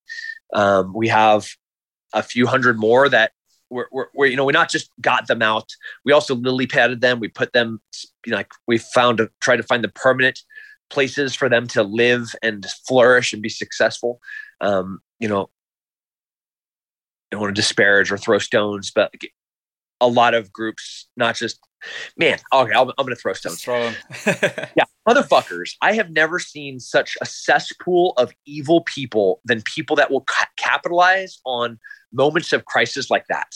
[0.54, 1.48] Um, we have
[2.14, 3.32] a few hundred more that
[3.70, 5.70] we're, we're, we're, you know, we not just got them out.
[6.04, 7.22] We also lily padded them.
[7.22, 7.82] We put them,
[8.26, 10.42] you know, like we found to try to find the permanent
[10.90, 14.20] places for them to live and flourish and be successful.
[14.62, 15.50] Um, you know,
[17.32, 19.12] don't want to disparage or throw stones, but
[20.00, 21.60] a lot of groups, not just
[22.18, 22.40] man.
[22.54, 23.62] Okay, I'm, I'm going to throw stones.
[23.62, 23.92] Throw
[24.26, 25.72] yeah, motherfuckers.
[25.82, 30.48] I have never seen such a cesspool of evil people than people that will ca-
[30.58, 31.80] capitalize on
[32.12, 33.56] moments of crisis like that.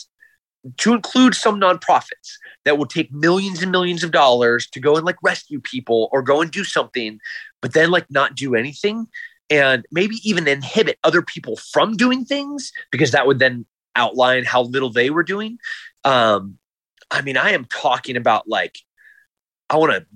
[0.78, 5.04] To include some nonprofits that will take millions and millions of dollars to go and
[5.04, 7.18] like rescue people or go and do something,
[7.60, 9.08] but then like not do anything
[9.52, 14.62] and maybe even inhibit other people from doing things because that would then outline how
[14.62, 15.58] little they were doing.
[16.04, 16.56] Um,
[17.10, 18.78] I mean, I am talking about like,
[19.68, 20.06] I want to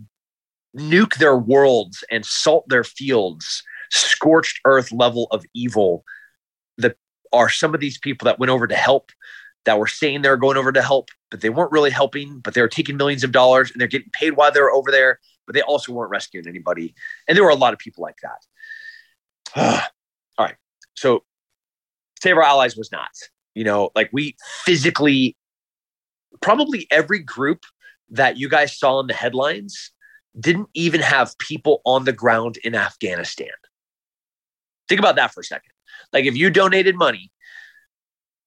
[0.74, 6.02] nuke their worlds and salt their fields, scorched earth level of evil
[6.78, 6.96] that
[7.30, 9.12] are some of these people that went over to help,
[9.66, 12.54] that were saying they were going over to help, but they weren't really helping, but
[12.54, 15.20] they were taking millions of dollars and they're getting paid while they were over there,
[15.44, 16.94] but they also weren't rescuing anybody.
[17.28, 18.38] And there were a lot of people like that.
[19.58, 19.80] All
[20.38, 20.54] right.
[20.94, 21.24] So
[22.20, 23.10] Save Our Allies was not
[23.54, 25.36] you know like we physically
[26.40, 27.64] probably every group
[28.10, 29.90] that you guys saw in the headlines
[30.38, 33.48] didn't even have people on the ground in afghanistan.
[34.88, 35.72] Think about that for a second.
[36.12, 37.32] Like if you donated money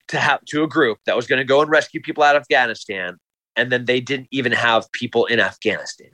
[0.10, 2.44] to have to a group that was going to go and rescue people out of
[2.44, 3.18] afghanistan
[3.56, 6.12] and then they didn't even have people in afghanistan.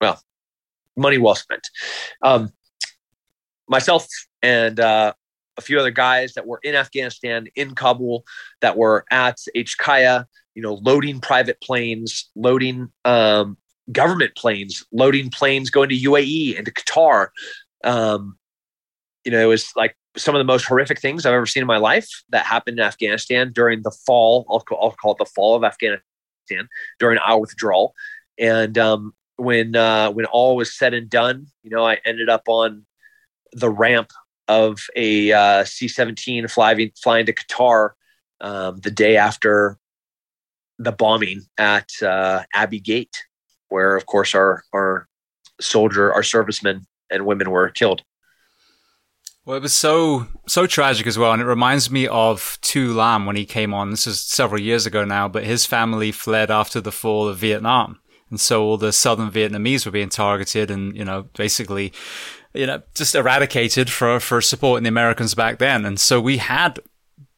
[0.00, 0.22] Well
[0.96, 1.68] money well spent.
[2.22, 2.52] Um,
[3.70, 4.06] myself
[4.42, 5.12] and uh,
[5.56, 8.24] a few other guys that were in Afghanistan, in Kabul,
[8.60, 13.56] that were at HKIA, you know, loading private planes, loading um,
[13.92, 17.28] government planes, loading planes going to UAE and to Qatar.
[17.84, 18.36] Um,
[19.24, 21.66] you know, it was like some of the most horrific things I've ever seen in
[21.66, 24.46] my life that happened in Afghanistan during the fall.
[24.50, 26.02] I'll call, I'll call it the fall of Afghanistan
[26.98, 27.94] during our withdrawal.
[28.38, 32.42] And um, when uh, when all was said and done, you know, I ended up
[32.48, 32.86] on
[33.52, 34.10] the ramp
[34.48, 37.90] of a uh, C-17 flying flying to Qatar
[38.40, 39.78] um, the day after
[40.78, 43.24] the bombing at uh, Abbey Gate,
[43.68, 45.06] where of course our our
[45.60, 48.02] soldier, our servicemen and women were killed.
[49.44, 53.26] Well, it was so so tragic as well, and it reminds me of Tu Lam
[53.26, 53.90] when he came on.
[53.90, 58.00] This is several years ago now, but his family fled after the fall of Vietnam,
[58.30, 61.92] and so all the southern Vietnamese were being targeted, and you know basically
[62.54, 65.84] you know, just eradicated for, for supporting the Americans back then.
[65.84, 66.80] And so we had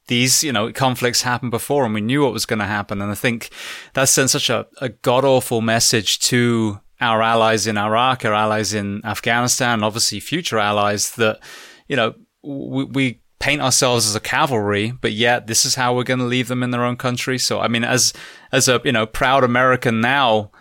[0.08, 3.00] these, you know, conflicts happen before and we knew what was going to happen.
[3.00, 3.50] And I think
[3.94, 8.74] that sent such a, a god awful message to our allies in Iraq, our allies
[8.74, 11.40] in Afghanistan, obviously future allies that,
[11.88, 16.04] you know, we, we paint ourselves as a cavalry, but yet this is how we're
[16.04, 17.38] going to leave them in their own country.
[17.38, 18.12] So, I mean, as,
[18.52, 20.52] as a, you know, proud American now,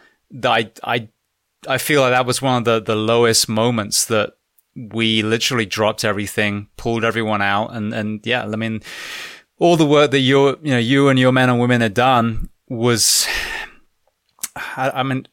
[0.44, 1.10] I, I,
[1.68, 4.34] I feel like that was one of the, the lowest moments that
[4.76, 8.82] we literally dropped everything, pulled everyone out, and and yeah, I mean,
[9.60, 12.50] all the work that you you know you and your men and women had done
[12.70, 13.28] was,
[14.56, 15.28] I, I mean.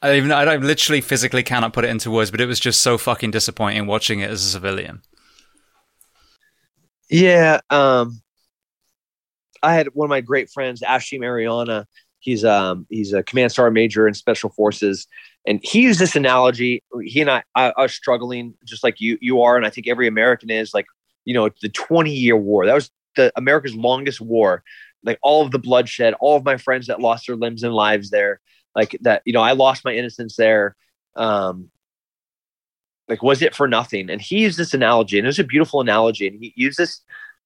[0.00, 2.82] I even I don't literally physically cannot put it into words, but it was just
[2.82, 5.02] so fucking disappointing watching it as a civilian.
[7.10, 8.22] Yeah, um,
[9.62, 11.86] I had one of my great friends, Ashley Mariana.
[12.20, 15.06] He's um he's a command sergeant major in special forces,
[15.48, 16.82] and he used this analogy.
[17.02, 20.06] He and I, I, was struggling just like you you are, and I think every
[20.06, 20.86] American is like
[21.28, 22.64] you know, the 20 year war.
[22.64, 24.62] That was the America's longest war.
[25.04, 28.08] Like all of the bloodshed, all of my friends that lost their limbs and lives
[28.08, 28.40] there,
[28.74, 30.74] like that, you know, I lost my innocence there.
[31.16, 31.70] Um,
[33.08, 34.08] like, was it for nothing?
[34.08, 36.28] And he used this analogy, and it was a beautiful analogy.
[36.28, 37.02] And he used this,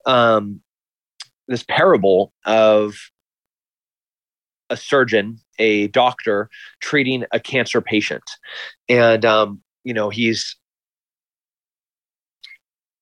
[0.07, 0.61] um,
[1.49, 2.95] this parable of
[4.73, 6.49] a surgeon, a doctor
[6.81, 8.25] treating a cancer patient,
[8.89, 10.57] and um, you know he's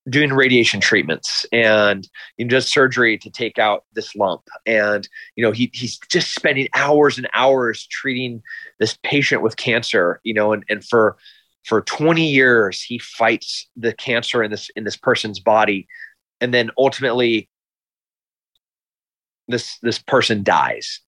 [0.09, 2.09] doing radiation treatments and
[2.45, 4.43] know, just surgery to take out this lump.
[4.67, 8.43] And you know he, he's just spending hours and hours treating
[8.79, 11.17] this patient with cancer you know and, and for
[11.65, 15.87] for 20 years he fights the cancer in this in this person's body.
[16.41, 17.49] And then ultimately
[19.51, 21.01] this this person dies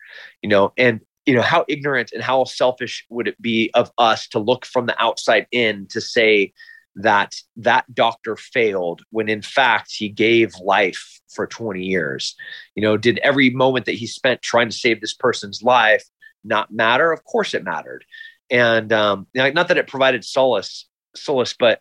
[0.43, 4.27] you know and you know how ignorant and how selfish would it be of us
[4.29, 6.53] to look from the outside in to say
[6.97, 12.35] that that doctor failed when in fact he gave life for 20 years?
[12.75, 16.05] You know did every moment that he spent trying to save this person's life
[16.45, 17.13] not matter?
[17.13, 18.05] Of course it mattered.
[18.51, 21.81] And um not that it provided solace solace but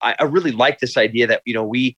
[0.00, 1.96] I, I really like this idea that you know we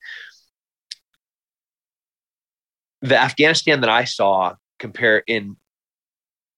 [3.03, 5.57] the Afghanistan that I saw compare in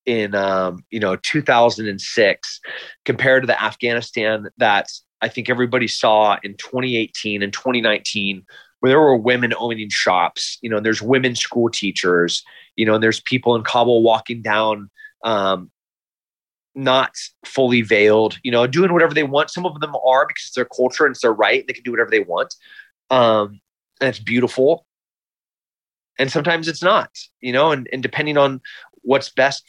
[0.05, 2.59] in um, you know 2006
[3.05, 4.89] compared to the Afghanistan that
[5.21, 8.43] I think everybody saw in 2018 and 2019
[8.79, 12.43] where there were women owning shops you know and there's women school teachers
[12.75, 14.89] you know and there's people in Kabul walking down
[15.23, 15.71] um,
[16.75, 17.15] not
[17.45, 19.51] fully veiled you know doing whatever they want.
[19.51, 21.91] Some of them are because it's their culture and it's their right they can do
[21.91, 22.53] whatever they want.
[23.09, 23.61] Um,
[24.01, 24.85] and it's beautiful
[26.19, 27.09] and sometimes it's not
[27.41, 28.61] you know and, and depending on
[29.01, 29.63] what's best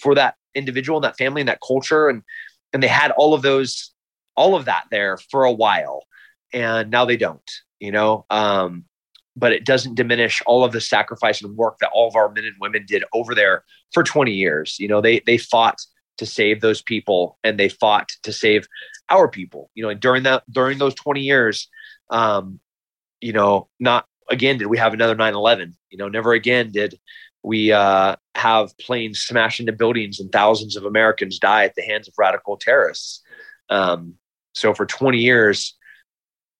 [0.00, 2.22] for that individual and that family and that culture and
[2.72, 3.92] and they had all of those
[4.36, 6.04] all of that there for a while
[6.52, 8.24] and now they don't you know?
[8.30, 8.84] Um
[9.38, 12.46] but it doesn't diminish all of the sacrifice and work that all of our men
[12.46, 15.00] and women did over there for 20 years you know?
[15.00, 15.78] They they fought
[16.18, 18.66] to save those people and they fought to save
[19.10, 19.90] our people you know?
[19.90, 21.68] And during that during those 20 years
[22.10, 22.60] um
[23.20, 26.98] you know not again did we have another 9-11 you know never again did
[27.42, 32.08] we uh, have planes smash into buildings and thousands of americans die at the hands
[32.08, 33.22] of radical terrorists.
[33.68, 34.14] Um,
[34.52, 35.76] so for 20 years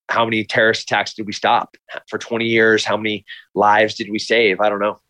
[0.08, 1.76] how many terrorist attacks did we stop?
[2.08, 4.60] For 20 years how many lives did we save?
[4.60, 5.00] I don't know.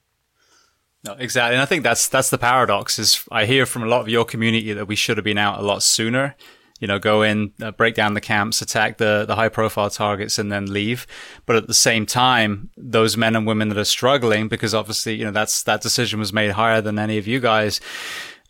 [1.04, 1.54] No, exactly.
[1.54, 4.24] And I think that's that's the paradox is I hear from a lot of your
[4.24, 6.34] community that we should have been out a lot sooner
[6.80, 10.38] you know, go in, uh, break down the camps, attack the, the high profile targets
[10.38, 11.06] and then leave.
[11.46, 15.24] But at the same time, those men and women that are struggling, because obviously, you
[15.24, 17.80] know, that's, that decision was made higher than any of you guys.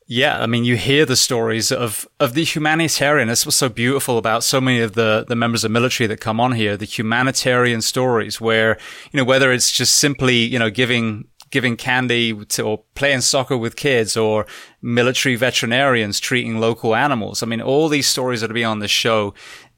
[0.08, 3.28] Yeah, I mean, you hear the stories of, of the humanitarian.
[3.28, 6.52] What's so beautiful about so many of the, the members of military that come on
[6.52, 8.78] here, the humanitarian stories where,
[9.10, 13.56] you know, whether it's just simply, you know, giving giving candy to, or playing soccer
[13.56, 14.46] with kids or
[14.82, 17.42] military veterinarians treating local animals.
[17.42, 19.32] I mean, all these stories that are be on the show,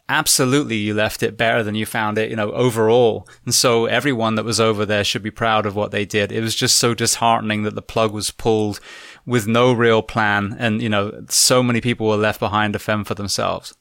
[0.09, 3.29] absolutely you left it better than you found it, you know, overall.
[3.45, 6.33] And so everyone that was over there should be proud of what they did.
[6.33, 8.81] It was just so disheartening that the plug was pulled
[9.27, 10.57] with no real plan.
[10.59, 13.77] And, you know, so many people were left behind to fend for themselves.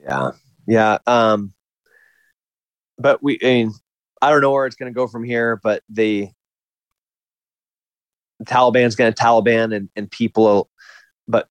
[0.00, 0.32] Yeah.
[0.66, 0.98] Yeah.
[1.06, 1.54] Um,
[2.98, 3.72] but we, I mean,
[4.20, 6.30] I don't know where it's going to go from here, but the, the
[8.44, 10.68] Taliban's going to Taliban and, and people,
[11.26, 11.48] but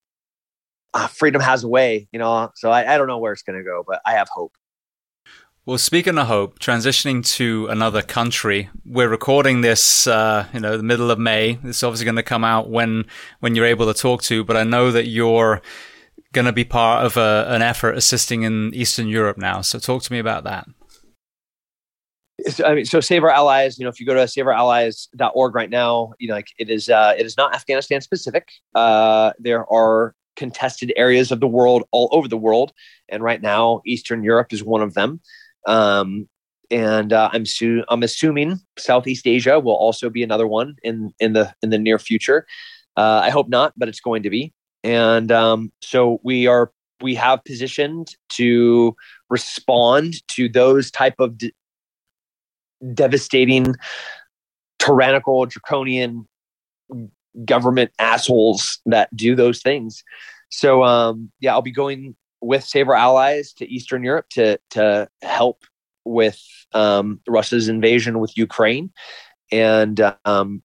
[0.93, 2.51] uh, freedom has a way, you know.
[2.55, 4.53] So I, I don't know where it's going to go, but I have hope.
[5.67, 10.83] Well, speaking of hope, transitioning to another country, we're recording this, uh, you know, the
[10.83, 11.57] middle of May.
[11.63, 13.05] It's obviously going to come out when
[13.39, 15.63] when you're able to talk to, but I know that you're
[16.33, 19.61] going to be part of a, an effort assisting in Eastern Europe now.
[19.61, 20.67] So talk to me about that.
[22.63, 23.77] I mean, so Save Our Allies.
[23.77, 27.13] You know, if you go to saveourallies.org right now, you know, like it is, uh,
[27.17, 28.49] it is not Afghanistan specific.
[28.73, 32.73] Uh, there are contested areas of the world all over the world,
[33.09, 35.21] and right now, Eastern Europe is one of them.
[35.65, 36.27] Um,
[36.71, 41.33] and uh, I'm su- I'm assuming Southeast Asia will also be another one in in
[41.33, 42.45] the in the near future.
[42.97, 44.53] Uh, I hope not, but it's going to be.
[44.83, 46.71] And um, so we are
[47.01, 48.95] we have positioned to
[49.29, 51.53] respond to those type of d-
[52.93, 53.76] devastating,
[54.80, 56.28] tyrannical, draconian
[57.43, 60.03] government assholes that do those things.
[60.49, 65.09] So um, yeah, I'll be going with Save Our Allies to Eastern Europe to to
[65.21, 65.63] help
[66.05, 66.39] with
[66.73, 68.91] um, Russia's invasion with Ukraine,
[69.51, 70.61] and um,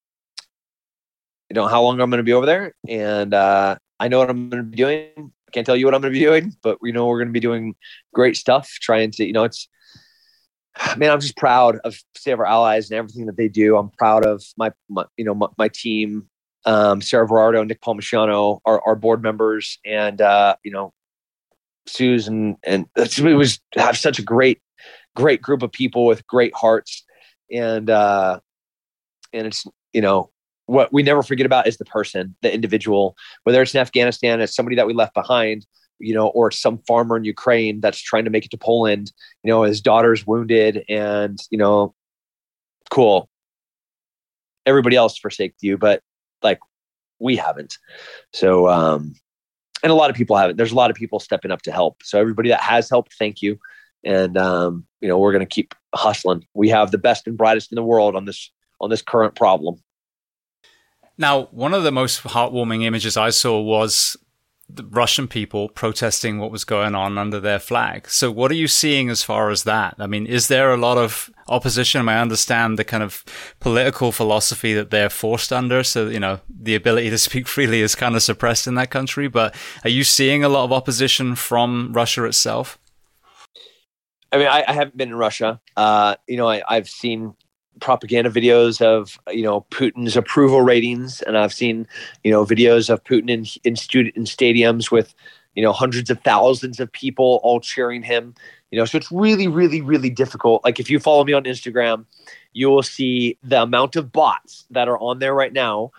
[1.48, 4.30] you know how long I'm going to be over there, and uh, I know what
[4.30, 5.10] I'm going to be doing.
[5.18, 7.28] I can't tell you what I'm going to be doing, but we know we're going
[7.28, 7.74] to be doing
[8.14, 8.70] great stuff.
[8.80, 9.68] Trying to, you know, it's
[10.96, 13.76] man, I'm just proud of Save Our Allies and everything that they do.
[13.76, 16.28] I'm proud of my, my you know, my, my team,
[16.64, 20.92] um, Sarah Verardo, Nick Palmisciano, our, our board members, and uh, you know,
[21.86, 24.60] Susan, and it was have such a great,
[25.16, 27.04] great group of people with great hearts,
[27.50, 28.40] and uh,
[29.32, 30.30] and it's you know
[30.66, 34.54] what we never forget about is the person, the individual, whether it's in Afghanistan, it's
[34.54, 35.66] somebody that we left behind,
[36.00, 39.50] you know, or some farmer in Ukraine that's trying to make it to Poland, you
[39.50, 41.94] know, his daughter's wounded and, you know,
[42.90, 43.28] cool.
[44.66, 46.02] Everybody else forsaked you, but
[46.42, 46.60] like
[47.18, 47.78] we haven't.
[48.32, 49.14] So, um,
[49.82, 50.56] and a lot of people haven't.
[50.56, 52.02] There's a lot of people stepping up to help.
[52.02, 53.58] So everybody that has helped, thank you.
[54.04, 56.46] And um, you know, we're going to keep hustling.
[56.54, 59.76] We have the best and brightest in the world on this on this current problem.
[61.18, 64.16] Now, one of the most heartwarming images I saw was
[64.76, 68.08] the Russian people protesting what was going on under their flag.
[68.08, 69.94] So what are you seeing as far as that?
[69.98, 72.08] I mean, is there a lot of opposition?
[72.08, 73.24] I understand the kind of
[73.60, 75.82] political philosophy that they're forced under.
[75.82, 79.28] So, you know, the ability to speak freely is kind of suppressed in that country,
[79.28, 79.54] but
[79.84, 82.78] are you seeing a lot of opposition from Russia itself?
[84.32, 85.60] I mean, I, I haven't been in Russia.
[85.76, 87.34] Uh, you know, I, I've seen
[87.80, 91.86] propaganda videos of you know Putin's approval ratings, and I've seen
[92.24, 95.14] you know videos of Putin in in, student, in stadiums with
[95.54, 98.34] you know hundreds of thousands of people all cheering him.
[98.70, 100.64] You know, so it's really, really, really difficult.
[100.64, 102.04] Like if you follow me on Instagram,
[102.52, 105.90] you will see the amount of bots that are on there right now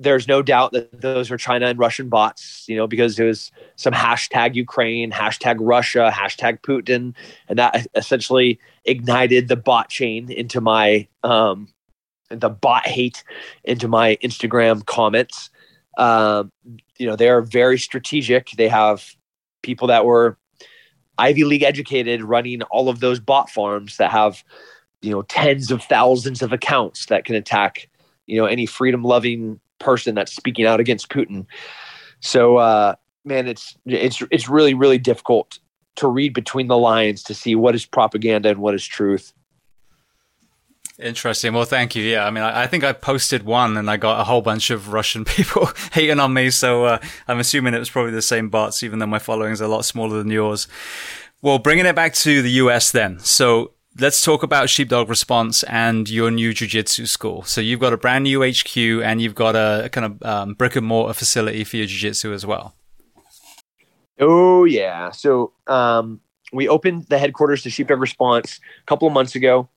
[0.00, 3.52] there's no doubt that those are China and Russian bots, you know, because it was
[3.76, 7.14] some hashtag Ukraine, hashtag Russia, hashtag Putin,
[7.48, 11.68] and that essentially ignited the bot chain into my um,
[12.30, 13.22] the bot hate
[13.64, 15.50] into my Instagram comments.
[15.98, 16.50] Um,
[16.96, 18.52] you know, they are very strategic.
[18.52, 19.14] They have
[19.62, 20.38] people that were
[21.18, 24.42] Ivy League educated running all of those bot farms that have,
[25.02, 27.90] you know, tens of thousands of accounts that can attack,
[28.26, 31.46] you know, any freedom loving person that's speaking out against Putin.
[32.20, 35.58] So, uh, man, it's it's it's really really difficult
[35.96, 39.32] to read between the lines to see what is propaganda and what is truth.
[40.98, 41.54] Interesting.
[41.54, 42.02] Well, thank you.
[42.02, 44.70] Yeah, I mean, I, I, think I posted one and I got a whole bunch
[44.70, 46.50] of Russian people hating on me.
[46.50, 49.60] So uh, I'm assuming it was probably the same bots, even though my following is
[49.60, 50.68] a lot smaller than yours.
[51.42, 53.18] Well, bringing it back to the US then.
[53.20, 57.42] So let's talk about Sheepdog Response and your new jiu-jitsu school.
[57.42, 60.76] So you've got a brand new HQ and you've got a, kind of um, brick
[60.76, 62.74] and mortar facility for your jiu-jitsu as well.
[64.20, 65.10] Oh yeah.
[65.10, 66.20] So um,
[66.52, 69.68] we opened the headquarters to Sheepdog Response a couple of months ago,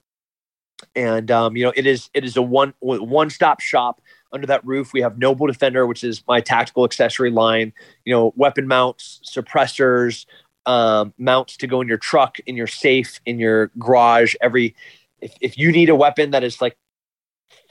[0.95, 4.01] and um, you know it is it is a one one stop shop.
[4.33, 7.71] Under that roof, we have Noble Defender, which is my tactical accessory line.
[8.03, 10.25] You know, weapon mounts, suppressors,
[10.65, 14.35] um, mounts to go in your truck, in your safe, in your garage.
[14.41, 14.75] Every
[15.21, 16.77] if, if you need a weapon that is like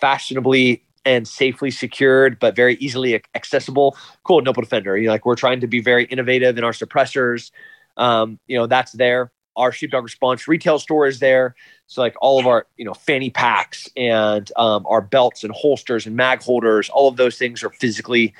[0.01, 4.97] fashionably and safely secured, but very easily accessible, cool, Noble Defender.
[4.97, 7.51] You know, like we're trying to be very innovative in our suppressors.
[7.97, 9.33] Um, you know, that's there.
[9.57, 11.55] Our Sheepdog Response retail store is there.
[11.87, 16.07] So like all of our, you know, fanny packs and um, our belts and holsters
[16.07, 18.33] and mag holders, all of those things are physically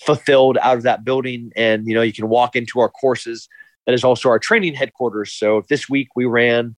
[0.00, 1.52] fulfilled out of that building.
[1.54, 3.48] And, you know, you can walk into our courses
[3.86, 5.32] that is also our training headquarters.
[5.32, 6.76] So this week we ran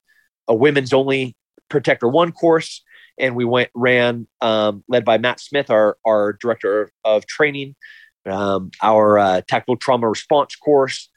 [0.49, 1.37] a women's only
[1.69, 2.83] Protector One course,
[3.19, 7.75] and we went ran um, led by Matt Smith, our our director of training,
[8.27, 11.09] um, our uh, tactical trauma response course,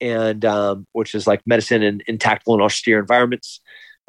[0.00, 3.60] and um, which is like medicine in, in tactical and austere environments.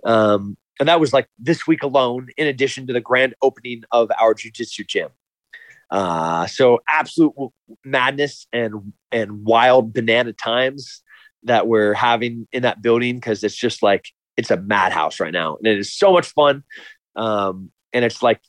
[0.04, 4.12] Um, and that was like this week alone, in addition to the grand opening of
[4.20, 5.10] our jujitsu gym.
[5.90, 7.34] Uh, so absolute
[7.84, 11.02] madness and and wild banana times
[11.44, 15.58] that we're having in that building because it's just like it's a madhouse right now,
[15.58, 16.64] and it is so much fun.
[17.16, 18.42] Um, and it's like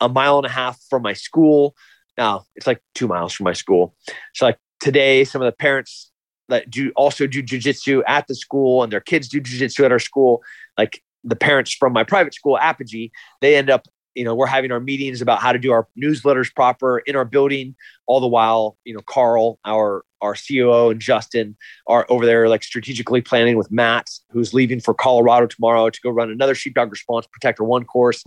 [0.00, 1.74] a mile and a half from my school.
[2.16, 3.94] Now it's like two miles from my school.
[4.34, 6.10] So like today, some of the parents
[6.48, 9.98] that do also do jujitsu at the school, and their kids do jujitsu at our
[9.98, 10.42] school.
[10.78, 13.10] Like the parents from my private school, Apogee,
[13.40, 16.54] they end up you know, we're having our meetings about how to do our newsletters
[16.54, 17.74] proper in our building.
[18.06, 21.56] All the while, you know, Carl, our our COO, and Justin
[21.86, 26.10] are over there, like strategically planning with Matt, who's leaving for Colorado tomorrow to go
[26.10, 28.24] run another Sheepdog Response Protector One course.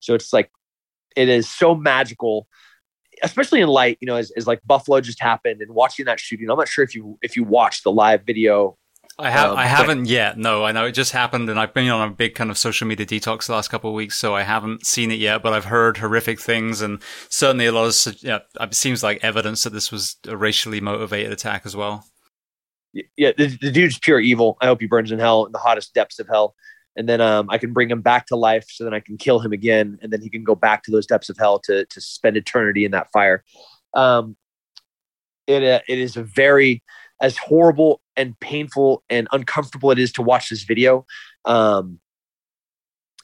[0.00, 0.50] So it's like,
[1.16, 2.48] it is so magical,
[3.22, 6.50] especially in light, you know, as, as like Buffalo just happened and watching that shooting.
[6.50, 8.76] I'm not sure if you if you watched the live video
[9.18, 10.38] I have um, I haven't but, yet.
[10.38, 12.86] No, I know it just happened, and I've been on a big kind of social
[12.86, 15.42] media detox the last couple of weeks, so I haven't seen it yet.
[15.42, 19.62] But I've heard horrific things, and certainly a lot of yeah, it seems like evidence
[19.62, 22.04] that this was a racially motivated attack as well.
[23.16, 24.56] Yeah, the, the dude's pure evil.
[24.60, 26.54] I hope he burns in hell in the hottest depths of hell.
[26.96, 29.38] and then um, I can bring him back to life, so then I can kill
[29.38, 32.00] him again, and then he can go back to those depths of hell to to
[32.00, 33.44] spend eternity in that fire.
[33.94, 34.36] Um,
[35.46, 36.82] it uh, it is a very
[37.20, 41.06] as horrible and painful and uncomfortable it is to watch this video.
[41.44, 42.00] Um,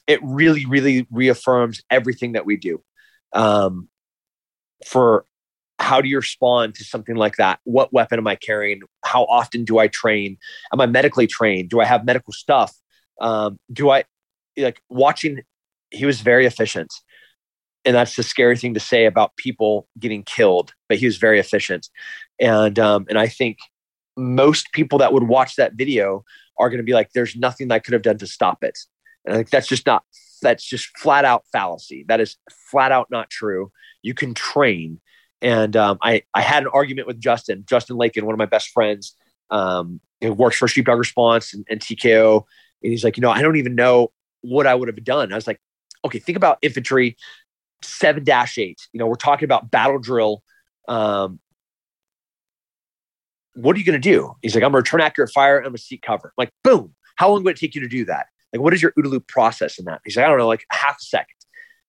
[0.07, 2.83] it really, really reaffirms everything that we do.
[3.33, 3.89] Um,
[4.85, 5.25] for
[5.79, 7.59] how do you respond to something like that?
[7.63, 8.81] What weapon am I carrying?
[9.03, 10.37] How often do I train?
[10.71, 11.69] Am I medically trained?
[11.69, 12.73] Do I have medical stuff?
[13.19, 14.03] Um, do I
[14.57, 15.41] like watching?
[15.91, 16.93] He was very efficient.
[17.85, 21.39] And that's the scary thing to say about people getting killed, but he was very
[21.39, 21.89] efficient.
[22.39, 23.57] And, um, and I think
[24.15, 26.23] most people that would watch that video
[26.57, 28.77] are going to be like, there's nothing I could have done to stop it.
[29.25, 30.03] And I think that's just not,
[30.41, 32.05] that's just flat out fallacy.
[32.07, 32.35] That is
[32.69, 33.71] flat out not true.
[34.01, 34.99] You can train.
[35.41, 38.69] And um, I, I had an argument with Justin, Justin Lakin, one of my best
[38.69, 39.15] friends,
[39.49, 42.43] um, who works for Sheepdog Response and, and TKO.
[42.81, 44.11] And he's like, you know, I don't even know
[44.41, 45.31] what I would have done.
[45.31, 45.59] I was like,
[46.05, 47.17] okay, think about infantry
[47.81, 48.57] 7 8.
[48.91, 50.43] You know, we're talking about battle drill.
[50.87, 51.39] Um,
[53.55, 54.33] what are you going to do?
[54.41, 55.57] He's like, I'm going to return accurate fire.
[55.57, 56.29] I'm going to seek cover.
[56.29, 56.95] I'm like, boom.
[57.15, 58.27] How long would it take you to do that?
[58.51, 60.01] Like, what is your OODA loop process in that?
[60.03, 61.35] He's like, I don't know, like half a second.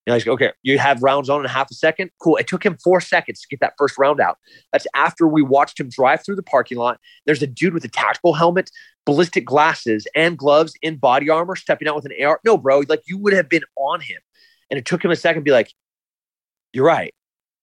[0.05, 2.11] And I was like, okay, you have rounds on in half a second.
[2.21, 2.37] Cool.
[2.37, 4.37] It took him four seconds to get that first round out.
[4.71, 6.99] That's after we watched him drive through the parking lot.
[7.25, 8.69] There's a dude with a tactical helmet,
[9.05, 12.39] ballistic glasses, and gloves in body armor stepping out with an AR.
[12.45, 14.21] No, bro, like you would have been on him.
[14.69, 15.71] And it took him a second to be like,
[16.71, 17.13] you're right.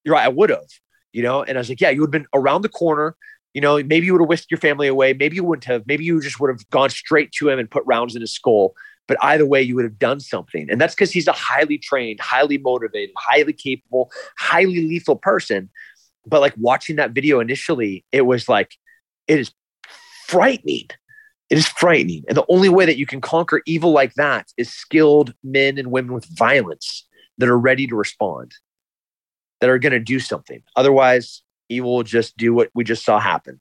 [0.05, 0.25] You're right.
[0.25, 0.69] I would have,
[1.13, 1.45] you know?
[1.45, 3.15] And I was like, yeah, you would have been around the corner.
[3.55, 5.13] You know, maybe you would have whisked your family away.
[5.13, 5.87] Maybe you wouldn't have.
[5.87, 8.75] Maybe you just would have gone straight to him and put rounds in his skull.
[9.09, 10.71] But either way, you would have done something.
[10.71, 15.71] And that's because he's a highly trained, highly motivated, highly capable, highly lethal person.
[16.25, 18.77] But like watching that video initially, it was like,
[19.27, 19.51] it is
[20.27, 20.89] frightening.
[21.51, 22.25] It is frightening.
[22.29, 25.91] And the only way that you can conquer evil like that is skilled men and
[25.91, 27.07] women with violence
[27.39, 28.53] that are ready to respond,
[29.61, 30.63] that are going to do something.
[30.77, 31.43] Otherwise,
[31.73, 33.61] evil will just do what we just saw happen.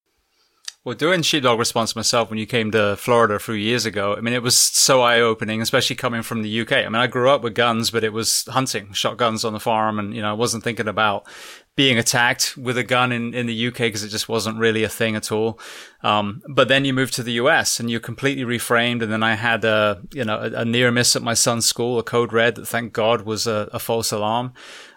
[0.84, 4.22] Well, doing sheepdog response myself when you came to Florida a few years ago, I
[4.22, 6.72] mean, it was so eye opening, especially coming from the UK.
[6.72, 10.00] I mean, I grew up with guns, but it was hunting, shotguns on the farm.
[10.00, 11.28] And, you know, I wasn't thinking about
[11.76, 14.90] being attacked with a gun in, in the UK because it just wasn't really a
[14.90, 15.60] thing at all.
[16.02, 19.04] Um, but then you move to the US and you're completely reframed.
[19.04, 22.00] And then I had a, you know, a, a near miss at my son's school,
[22.00, 24.54] a code red that thank God was a, a false alarm.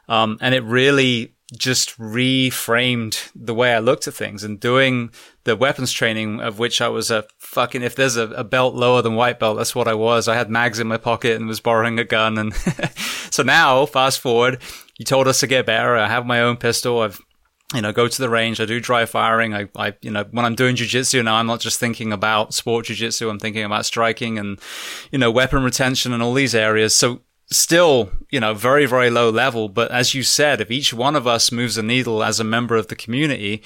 [0.08, 5.10] Um, and it really just reframed the way I looked at things and doing
[5.44, 9.02] the weapons training of which I was a fucking, if there's a, a, belt lower
[9.02, 10.26] than white belt, that's what I was.
[10.26, 12.38] I had mags in my pocket and was borrowing a gun.
[12.38, 12.54] And
[13.30, 14.62] so now fast forward,
[14.98, 15.96] you told us to get better.
[15.96, 17.00] I have my own pistol.
[17.00, 17.20] I've,
[17.74, 18.58] you know, go to the range.
[18.58, 19.52] I do dry firing.
[19.54, 22.86] I, I, you know, when I'm doing jujitsu now, I'm not just thinking about sport
[22.86, 23.28] jujitsu.
[23.28, 24.58] I'm thinking about striking and,
[25.10, 26.96] you know, weapon retention and all these areas.
[26.96, 27.20] So
[27.54, 29.68] still, you know, very, very low level.
[29.68, 32.76] But as you said, if each one of us moves a needle as a member
[32.76, 33.62] of the community,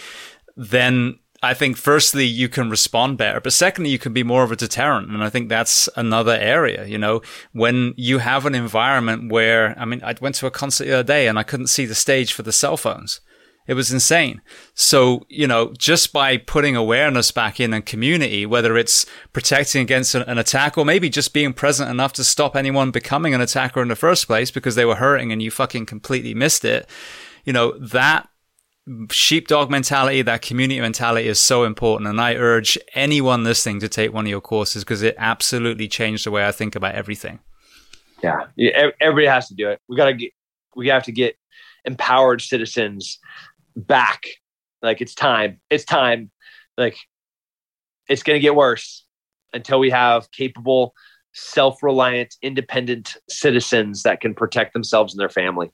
[0.56, 4.50] then I think firstly you can respond better, but secondly you can be more of
[4.50, 6.84] a deterrent, and I think that's another area.
[6.84, 7.22] You know,
[7.52, 11.02] when you have an environment where I mean, I went to a concert the other
[11.04, 13.20] day and I couldn't see the stage for the cell phones.
[13.68, 14.40] It was insane.
[14.72, 19.04] So, you know, just by putting awareness back in and community, whether it's
[19.34, 23.42] protecting against an, attack or maybe just being present enough to stop anyone becoming an
[23.42, 26.88] attacker in the first place because they were hurting and you fucking completely missed it,
[27.44, 28.30] you know, that
[29.10, 32.08] sheepdog mentality, that community mentality is so important.
[32.08, 36.24] And I urge anyone listening to take one of your courses because it absolutely changed
[36.24, 37.40] the way I think about everything.
[38.22, 38.46] Yeah.
[38.98, 39.82] everybody has to do it.
[39.88, 40.32] We got to get,
[40.74, 41.36] we have to get
[41.84, 43.18] empowered citizens
[43.76, 44.24] back.
[44.82, 45.60] Like it's time.
[45.70, 46.30] It's time.
[46.76, 46.96] Like
[48.08, 49.04] it's going to get worse
[49.52, 50.94] until we have capable,
[51.32, 55.70] self reliant, independent citizens that can protect themselves and their family.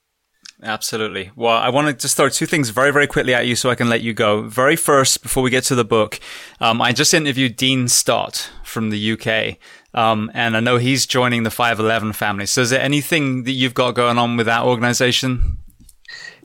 [0.63, 1.31] Absolutely.
[1.35, 3.75] Well, I want to just throw two things very, very quickly at you so I
[3.75, 4.43] can let you go.
[4.43, 6.21] Very first, before we get to the book,
[6.61, 9.59] um, I just interviewed Dean Stott from the UK.
[9.93, 12.47] Um, and I know he's joining the 511 family.
[12.47, 15.59] So is there anything that you've got going on with that organization?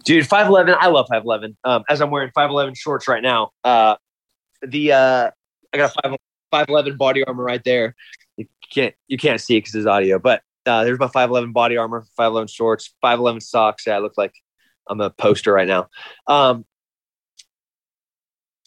[0.03, 1.57] Dude, 511, I love 511.
[1.63, 3.51] Um, as I'm wearing 511 shorts right now.
[3.63, 3.95] Uh,
[4.61, 5.31] the uh,
[5.73, 6.17] I got a 5,
[6.51, 7.95] 511 body armor right there.
[8.37, 11.77] You can't you can't see it because it's audio, but uh, there's my 511 body
[11.77, 13.87] armor, 511 shorts, 511 socks.
[13.87, 14.33] Yeah, I look like
[14.87, 15.87] I'm a poster right now.
[16.27, 16.65] Um,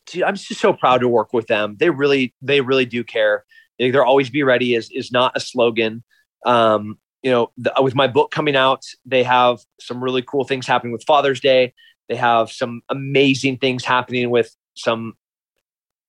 [0.07, 1.76] dude, I'm just so proud to work with them.
[1.78, 3.45] They really, they really do care.
[3.78, 6.05] They're always be ready is is not a slogan.
[6.47, 10.66] Um, you know, the, with my book coming out, they have some really cool things
[10.66, 11.73] happening with Father's Day.
[12.09, 15.14] They have some amazing things happening with some.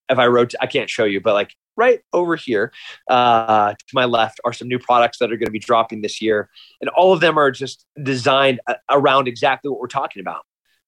[0.09, 2.71] If I wrote, I can't show you, but like right over here
[3.09, 6.21] uh, to my left are some new products that are going to be dropping this
[6.21, 6.49] year.
[6.81, 10.45] And all of them are just designed uh, around exactly what we're talking about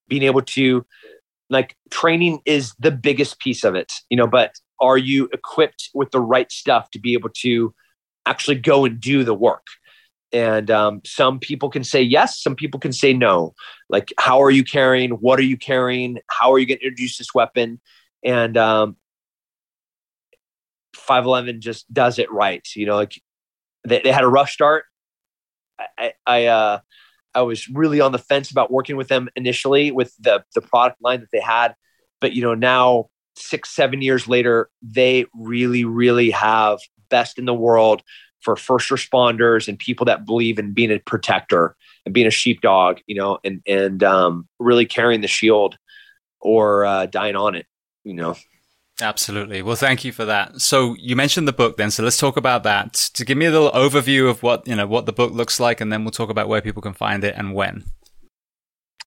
[0.08, 0.84] being able to,
[1.50, 6.10] like, training is the biggest piece of it, you know, but are you equipped with
[6.10, 7.74] the right stuff to be able to
[8.24, 9.66] actually go and do the work?
[10.32, 13.54] And um, some people can say yes, some people can say no.
[13.88, 15.12] Like, how are you carrying?
[15.12, 16.18] What are you carrying?
[16.28, 17.80] How are you going to introduce this weapon?
[18.24, 18.96] And um,
[20.94, 22.66] 511 just does it right.
[22.74, 23.20] You know, like
[23.86, 24.84] they, they had a rough start.
[25.98, 26.78] I, I, uh,
[27.36, 31.02] I was really on the fence about working with them initially with the the product
[31.02, 31.74] line that they had,
[32.18, 36.78] but you know now six seven years later, they really really have
[37.10, 38.02] best in the world
[38.46, 41.74] for first responders and people that believe in being a protector
[42.04, 45.76] and being a sheepdog, you know, and and um, really carrying the shield
[46.40, 47.66] or uh, dying on it,
[48.04, 48.36] you know.
[49.00, 49.62] Absolutely.
[49.62, 50.60] Well, thank you for that.
[50.60, 51.90] So you mentioned the book then.
[51.90, 52.94] So let's talk about that.
[53.14, 55.80] To give me a little overview of what, you know, what the book looks like,
[55.80, 57.84] and then we'll talk about where people can find it and when.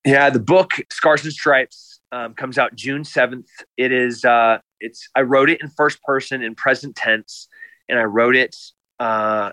[0.06, 3.48] Yeah, the book Scars and Stripes um, comes out June 7th.
[3.78, 7.48] It is, uh, it's, I wrote it in first person in present tense,
[7.88, 8.56] and I wrote it
[9.00, 9.52] uh,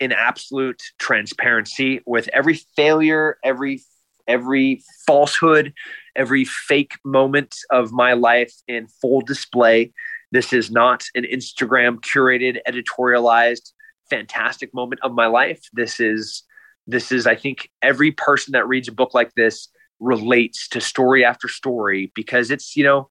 [0.00, 3.82] in absolute transparency with every failure, every
[4.28, 5.72] every falsehood,
[6.14, 9.92] every fake moment of my life in full display.
[10.30, 13.72] This is not an Instagram curated, editorialized,
[14.08, 15.60] fantastic moment of my life.
[15.72, 16.44] This is
[16.86, 19.68] this is I think every person that reads a book like this
[20.00, 23.08] relates to story after story because it's, you know,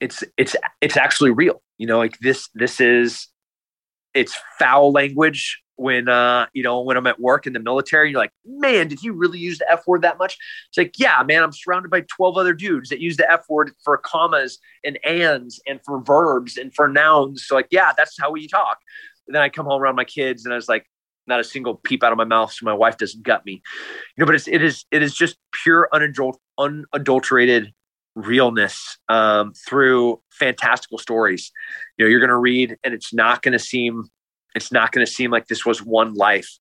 [0.00, 1.62] it's it's it's actually real.
[1.78, 3.28] You know, like this this is
[4.14, 8.20] it's foul language when uh you know when i'm at work in the military you're
[8.20, 10.36] like man did you really use the f word that much?
[10.68, 13.72] It's like yeah man i'm surrounded by 12 other dudes that use the f word
[13.84, 17.46] for commas and ands and for verbs and for nouns.
[17.46, 18.78] So like yeah that's how we talk.
[19.26, 20.86] And then i come home around my kids and i was like
[21.26, 23.62] not a single peep out of my mouth so my wife doesn't gut me.
[24.16, 27.72] You know but it's it is it is just pure unadul- unadulterated
[28.14, 31.50] realness um, through fantastical stories
[31.96, 34.08] you know you're going to read and it's not going to seem
[34.54, 36.58] it's not going to seem like this was one life.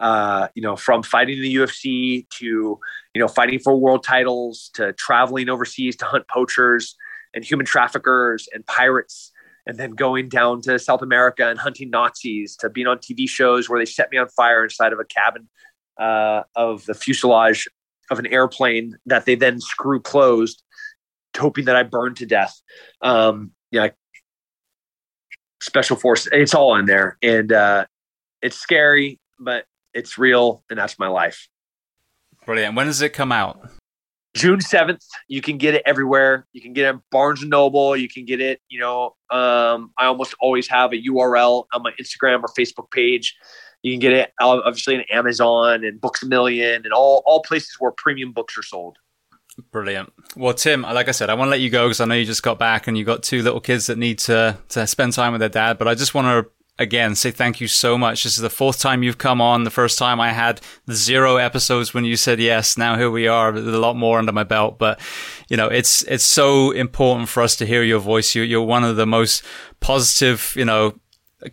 [0.00, 2.44] Uh, you know, from fighting the UFC to
[3.14, 6.96] you know fighting for world titles to traveling overseas to hunt poachers
[7.32, 9.30] and human traffickers and pirates,
[9.66, 13.68] and then going down to South America and hunting Nazis to being on TV shows
[13.68, 15.48] where they set me on fire inside of a cabin
[16.00, 17.68] uh, of the fuselage
[18.10, 20.62] of an airplane that they then screw closed,
[21.36, 22.60] hoping that I burn to death.
[23.00, 23.88] Um, yeah,
[25.60, 26.28] special force.
[26.32, 27.86] It's all in there, and uh,
[28.42, 31.48] it's scary, but it's real, and that's my life.
[32.44, 32.74] Brilliant.
[32.74, 33.70] When does it come out?
[34.34, 35.04] June seventh.
[35.28, 36.46] You can get it everywhere.
[36.52, 37.96] You can get it Barnes and Noble.
[37.96, 38.60] You can get it.
[38.68, 43.36] You know, um, I almost always have a URL on my Instagram or Facebook page.
[43.82, 47.76] You can get it obviously in Amazon and Books a Million and all all places
[47.78, 48.98] where premium books are sold.
[49.70, 50.12] Brilliant.
[50.36, 52.24] Well, Tim, like I said, I want to let you go because I know you
[52.24, 55.32] just got back and you got two little kids that need to to spend time
[55.32, 55.78] with their dad.
[55.78, 58.24] But I just want to again say thank you so much.
[58.24, 59.62] This is the fourth time you've come on.
[59.62, 62.76] The first time I had zero episodes when you said yes.
[62.76, 64.78] Now here we are, with a lot more under my belt.
[64.78, 65.00] But
[65.48, 68.34] you know, it's it's so important for us to hear your voice.
[68.34, 69.44] You're, you're one of the most
[69.78, 70.98] positive, you know,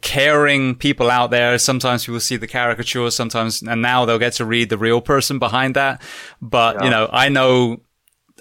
[0.02, 1.58] caring people out there.
[1.58, 5.38] Sometimes people see the caricature, sometimes, and now they'll get to read the real person
[5.38, 6.02] behind that.
[6.42, 6.84] But, yeah.
[6.86, 7.82] you know, I know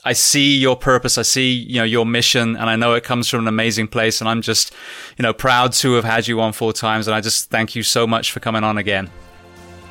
[0.05, 1.19] I see your purpose.
[1.19, 4.21] I see, you know, your mission and I know it comes from an amazing place.
[4.21, 4.73] And I'm just,
[5.19, 7.07] you know, proud to have had you on four times.
[7.07, 9.11] And I just thank you so much for coming on again.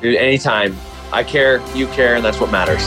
[0.00, 0.76] Dude, anytime.
[1.12, 2.86] I care, you care, and that's what matters.